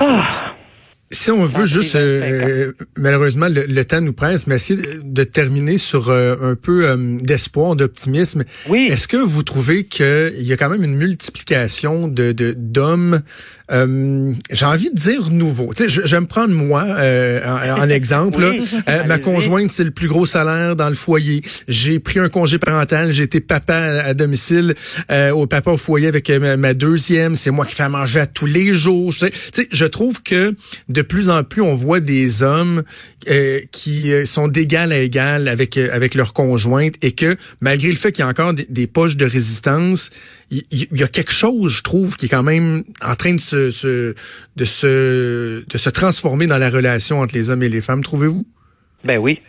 Ah! 0.00 0.26
Si 1.10 1.30
on 1.30 1.44
veut 1.44 1.66
juste, 1.66 1.94
euh, 1.96 2.72
malheureusement, 2.96 3.46
le, 3.48 3.84
temps 3.84 4.00
nous 4.00 4.12
presse, 4.12 4.46
mais 4.46 4.56
essayer 4.56 4.80
de 5.02 5.24
terminer 5.24 5.78
sur 5.78 6.08
euh, 6.08 6.34
un 6.40 6.54
peu 6.56 6.88
euh, 6.88 7.18
d'espoir, 7.20 7.76
d'optimisme. 7.76 8.44
Oui. 8.68 8.88
Est-ce 8.90 9.06
que 9.06 9.16
vous 9.16 9.42
trouvez 9.42 9.84
qu'il 9.84 10.32
y 10.40 10.52
a 10.52 10.56
quand 10.56 10.70
même 10.70 10.82
une 10.82 10.96
multiplication 10.96 12.08
de 12.08 12.32
d'hommes 12.56 13.22
euh, 13.72 14.32
j'ai 14.50 14.66
envie 14.66 14.90
de 14.90 14.94
dire 14.94 15.30
nouveau. 15.30 15.72
Tu 15.74 15.84
sais, 15.84 15.88
je, 15.88 16.02
je, 16.04 16.14
vais 16.14 16.20
me 16.20 16.26
prendre 16.26 16.52
moi 16.54 16.84
euh, 16.84 17.76
en, 17.78 17.88
exemple. 17.88 18.42
Euh, 18.42 19.04
ma 19.04 19.18
conjointe, 19.18 19.70
c'est 19.70 19.84
le 19.84 19.90
plus 19.90 20.08
gros 20.08 20.26
salaire 20.26 20.76
dans 20.76 20.88
le 20.88 20.94
foyer. 20.94 21.40
J'ai 21.66 21.98
pris 21.98 22.20
un 22.20 22.28
congé 22.28 22.58
parental. 22.58 23.10
J'ai 23.10 23.22
été 23.22 23.40
papa 23.40 23.74
à, 23.74 24.14
domicile, 24.14 24.74
au 25.32 25.46
papa 25.46 25.70
au 25.70 25.76
foyer 25.78 26.08
avec 26.08 26.30
ma, 26.30 26.74
deuxième. 26.74 27.36
C'est 27.36 27.50
moi 27.50 27.64
qui 27.64 27.74
fais 27.74 27.84
à 27.84 27.88
manger 27.88 28.20
à 28.20 28.26
tous 28.26 28.46
les 28.46 28.72
jours. 28.72 29.14
Tu 29.14 29.30
sais, 29.52 29.68
je 29.72 29.84
trouve 29.86 30.22
que 30.22 30.54
de 30.94 31.02
plus 31.02 31.28
en 31.28 31.42
plus, 31.42 31.60
on 31.60 31.74
voit 31.74 32.00
des 32.00 32.42
hommes 32.42 32.84
qui 33.72 34.12
sont 34.26 34.48
d'égal 34.48 34.92
à 34.92 34.98
égal 34.98 35.48
avec 35.48 35.76
avec 35.76 36.14
leur 36.14 36.32
conjointe 36.32 36.94
et 37.02 37.12
que 37.12 37.36
malgré 37.60 37.88
le 37.88 37.96
fait 37.96 38.12
qu'il 38.12 38.22
y 38.22 38.26
a 38.26 38.30
encore 38.30 38.54
des, 38.54 38.86
poches 38.86 39.16
de 39.16 39.24
résistance, 39.24 40.10
il, 40.50 40.62
y 40.70 41.02
a 41.02 41.08
quelque 41.08 41.32
chose, 41.32 41.72
je 41.72 41.82
trouve, 41.82 42.16
qui 42.16 42.26
est 42.26 42.28
quand 42.28 42.42
même 42.42 42.84
en 43.02 43.14
train 43.14 43.34
de 43.34 43.40
se 43.40 44.14
de, 44.56 44.64
se, 44.64 45.64
de 45.66 45.78
se 45.78 45.90
transformer 45.90 46.46
dans 46.46 46.58
la 46.58 46.70
relation 46.70 47.20
entre 47.20 47.34
les 47.34 47.50
hommes 47.50 47.62
et 47.62 47.68
les 47.68 47.80
femmes, 47.80 48.02
trouvez-vous? 48.02 48.46
Ben 49.04 49.18
oui. 49.18 49.40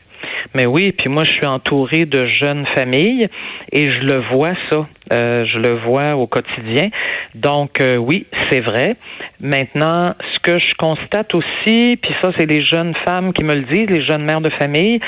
Mais 0.55 0.65
oui, 0.65 0.93
puis 0.93 1.09
moi 1.09 1.23
je 1.25 1.33
suis 1.33 1.45
entouré 1.45 2.05
de 2.05 2.25
jeunes 2.27 2.65
familles 2.75 3.27
et 3.73 3.91
je 3.91 3.99
le 4.05 4.21
vois 4.31 4.53
ça, 4.71 4.87
euh, 5.11 5.45
je 5.45 5.59
le 5.59 5.75
vois 5.75 6.15
au 6.15 6.27
quotidien. 6.27 6.87
Donc 7.35 7.81
euh, 7.81 7.97
oui, 7.97 8.25
c'est 8.49 8.61
vrai. 8.61 8.95
Maintenant, 9.41 10.15
ce 10.33 10.39
que 10.39 10.57
je 10.57 10.73
constate 10.77 11.35
aussi, 11.35 11.97
puis 12.01 12.15
ça 12.23 12.31
c'est 12.37 12.45
les 12.45 12.63
jeunes 12.63 12.93
femmes 13.05 13.33
qui 13.33 13.43
me 13.43 13.53
le 13.53 13.63
disent, 13.63 13.89
les 13.89 14.05
jeunes 14.05 14.23
mères 14.23 14.39
de 14.39 14.49
famille, 14.51 15.01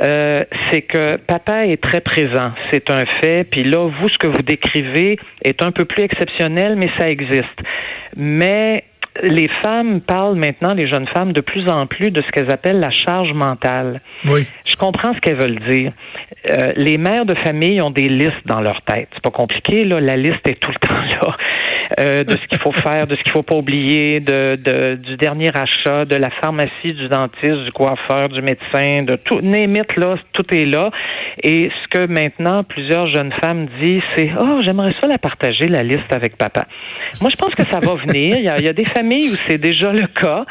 euh, 0.00 0.44
c'est 0.70 0.82
que 0.82 1.16
papa 1.16 1.66
est 1.66 1.82
très 1.82 2.00
présent, 2.00 2.52
c'est 2.70 2.90
un 2.90 3.04
fait. 3.20 3.44
Puis 3.44 3.64
là, 3.64 3.90
vous 4.00 4.08
ce 4.08 4.16
que 4.16 4.28
vous 4.28 4.42
décrivez 4.42 5.18
est 5.44 5.62
un 5.62 5.72
peu 5.72 5.84
plus 5.84 6.04
exceptionnel, 6.04 6.74
mais 6.76 6.88
ça 6.98 7.10
existe. 7.10 7.60
Mais 8.16 8.84
les 9.22 9.48
femmes 9.62 10.00
parlent 10.00 10.36
maintenant, 10.36 10.74
les 10.74 10.88
jeunes 10.88 11.06
femmes, 11.08 11.32
de 11.32 11.40
plus 11.40 11.68
en 11.68 11.86
plus 11.86 12.10
de 12.10 12.22
ce 12.22 12.30
qu'elles 12.30 12.52
appellent 12.52 12.80
la 12.80 12.90
charge 12.90 13.32
mentale. 13.32 14.00
Oui. 14.26 14.46
Je 14.64 14.76
comprends 14.76 15.14
ce 15.14 15.20
qu'elles 15.20 15.36
veulent 15.36 15.60
dire. 15.68 15.92
Euh, 16.50 16.72
les 16.76 16.98
mères 16.98 17.26
de 17.26 17.34
famille 17.34 17.80
ont 17.80 17.90
des 17.90 18.08
listes 18.08 18.46
dans 18.46 18.60
leur 18.60 18.82
tête. 18.82 19.08
C'est 19.14 19.22
pas 19.22 19.30
compliqué, 19.30 19.84
là. 19.84 20.00
La 20.00 20.16
liste 20.16 20.46
est 20.48 20.60
tout 20.60 20.70
le 20.70 20.78
temps 20.88 20.94
là. 20.94 21.34
Euh, 22.00 22.24
de 22.24 22.32
ce 22.32 22.46
qu'il 22.48 22.58
faut 22.58 22.72
faire, 22.72 23.06
de 23.06 23.14
ce 23.16 23.22
qu'il 23.22 23.32
faut 23.32 23.42
pas 23.42 23.54
oublier, 23.54 24.20
de, 24.20 24.96
du 24.96 25.16
dernier 25.16 25.50
achat, 25.56 26.04
de 26.04 26.16
la 26.16 26.30
pharmacie, 26.30 26.92
du 26.92 27.08
dentiste, 27.08 27.64
du 27.64 27.72
coiffeur, 27.72 28.28
du 28.28 28.42
médecin, 28.42 29.02
de 29.02 29.16
tout. 29.16 29.40
Némite, 29.40 29.96
là, 29.96 30.16
tout 30.32 30.44
est 30.54 30.64
là. 30.64 30.90
Et 31.42 31.70
ce 31.70 31.88
que 31.88 32.06
maintenant 32.06 32.62
plusieurs 32.64 33.06
jeunes 33.08 33.32
femmes 33.40 33.68
disent, 33.82 34.02
c'est 34.16 34.30
Oh, 34.40 34.60
j'aimerais 34.64 34.94
ça 35.00 35.06
la 35.06 35.18
partager, 35.18 35.68
la 35.68 35.82
liste 35.82 36.12
avec 36.12 36.36
papa. 36.36 36.66
Moi, 37.20 37.30
je 37.30 37.36
pense 37.36 37.54
que 37.54 37.64
ça 37.64 37.80
va 37.80 37.94
venir. 37.94 38.36
Il 38.36 38.44
y 38.44 38.48
a, 38.48 38.58
il 38.58 38.64
y 38.64 38.68
a 38.68 38.72
des 38.72 38.84
familles 38.84 39.28
où 39.28 39.36
c'est 39.36 39.58
déjà 39.58 39.92
le 39.92 40.06
cas. 40.06 40.44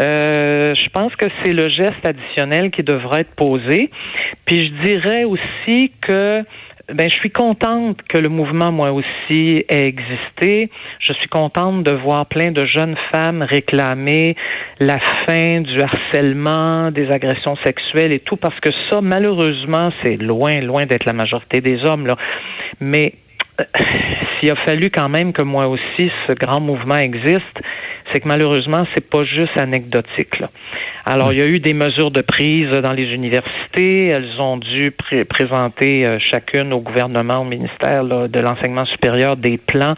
Euh, 0.00 0.74
je 0.74 0.88
pense 0.90 1.14
que 1.16 1.26
c'est 1.42 1.52
le 1.52 1.68
geste 1.68 2.04
additionnel 2.04 2.70
qui 2.70 2.82
devrait 2.82 3.22
être 3.22 3.34
posé. 3.34 3.90
Puis 4.46 4.68
je 4.68 4.88
dirais 4.88 5.24
aussi 5.24 5.92
que 6.00 6.44
ben, 6.92 7.10
je 7.10 7.14
suis 7.16 7.30
contente 7.30 8.00
que 8.08 8.16
le 8.16 8.30
mouvement, 8.30 8.72
moi 8.72 8.92
aussi, 8.92 9.64
ait 9.68 9.88
existé. 9.88 10.70
Je 11.00 11.12
suis 11.12 11.28
contente 11.28 11.82
de 11.82 11.92
voir 11.92 12.26
plein 12.26 12.50
de 12.50 12.64
jeunes 12.64 12.96
femmes 13.12 13.42
réclamer 13.42 14.36
la 14.80 14.98
fin 15.26 15.60
du 15.60 15.80
harcèlement, 15.80 16.90
des 16.90 17.10
agressions 17.10 17.56
sexuelles 17.64 18.12
et 18.12 18.20
tout, 18.20 18.36
parce 18.36 18.58
que 18.60 18.70
ça, 18.90 19.00
malheureusement, 19.02 19.92
c'est 20.02 20.16
loin, 20.16 20.60
loin 20.60 20.86
d'être 20.86 21.04
la 21.04 21.12
majorité 21.12 21.60
des 21.60 21.84
hommes, 21.84 22.06
là. 22.06 22.16
Mais 22.80 23.14
euh, 23.60 23.64
s'il 24.38 24.50
a 24.50 24.56
fallu 24.56 24.90
quand 24.90 25.10
même 25.10 25.32
que 25.32 25.42
moi 25.42 25.68
aussi, 25.68 26.10
ce 26.26 26.32
grand 26.32 26.60
mouvement 26.60 26.96
existe, 26.96 27.60
c'est 28.12 28.20
que 28.20 28.28
malheureusement, 28.28 28.86
c'est 28.94 29.08
pas 29.08 29.24
juste 29.24 29.58
anecdotique. 29.58 30.38
Là. 30.38 30.50
Alors, 31.10 31.32
il 31.32 31.38
y 31.38 31.42
a 31.42 31.46
eu 31.46 31.58
des 31.58 31.72
mesures 31.72 32.10
de 32.10 32.20
prise 32.20 32.68
dans 32.70 32.92
les 32.92 33.06
universités. 33.14 34.08
Elles 34.08 34.38
ont 34.38 34.58
dû 34.58 34.92
présenter 35.26 36.04
euh, 36.04 36.18
chacune 36.20 36.70
au 36.74 36.80
gouvernement, 36.80 37.38
au 37.40 37.44
ministère 37.44 38.04
de 38.04 38.40
l'enseignement 38.40 38.84
supérieur, 38.84 39.38
des 39.38 39.56
plans 39.56 39.94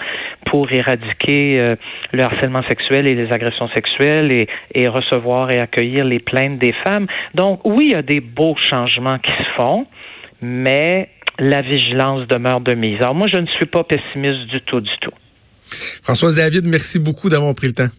pour 0.47 0.71
éradiquer 0.71 1.59
euh, 1.59 1.75
le 2.13 2.23
harcèlement 2.23 2.63
sexuel 2.69 3.09
et 3.09 3.17
les 3.17 3.33
agressions 3.33 3.69
sexuelles 3.75 4.47
et 4.73 4.87
recevoir 4.87 5.51
et 5.51 5.59
accueillir 5.59 6.05
les 6.05 6.21
plaintes 6.21 6.61
des 6.61 6.75
femmes. 6.87 7.09
Donc, 7.35 7.59
oui, 7.65 7.87
il 7.87 7.93
y 7.93 7.97
a 7.97 8.03
des 8.03 8.21
beaux 8.21 8.55
changements 8.71 9.19
qui 9.19 9.33
se 9.33 9.51
font, 9.57 9.89
mais 10.41 11.09
la 11.41 11.61
vigilance 11.61 12.29
demeure 12.29 12.61
de 12.61 12.75
mise. 12.75 12.99
Alors, 13.01 13.17
moi, 13.17 13.27
je 13.33 13.41
ne 13.41 13.47
suis 13.47 13.67
pas 13.67 13.83
pessimiste 13.83 14.47
du 14.47 14.61
tout, 14.61 14.81
du 14.81 14.97
tout. 15.01 15.13
Françoise 16.05 16.37
David, 16.37 16.67
merci 16.67 17.01
beaucoup 17.01 17.29
d'avoir 17.29 17.53
pris 17.57 17.67
le 17.67 17.73
temps. 17.73 17.91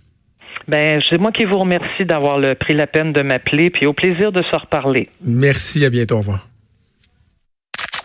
Ben, 0.72 1.02
c'est 1.10 1.20
moi 1.20 1.34
qui 1.34 1.44
vous 1.44 1.60
remercie 1.60 2.06
d'avoir 2.06 2.40
pris 2.56 2.74
la 2.74 2.88
peine 2.88 3.12
de 3.12 3.22
m'appeler, 3.22 3.70
puis 3.72 3.86
au 3.88 3.92
plaisir 3.92 4.32
de 4.32 4.42
se 4.42 4.56
reparler. 4.56 5.04
Merci, 5.22 5.84
à 5.84 5.90
bientôt, 5.90 6.16
au 6.16 6.20
revoir. 6.20 6.48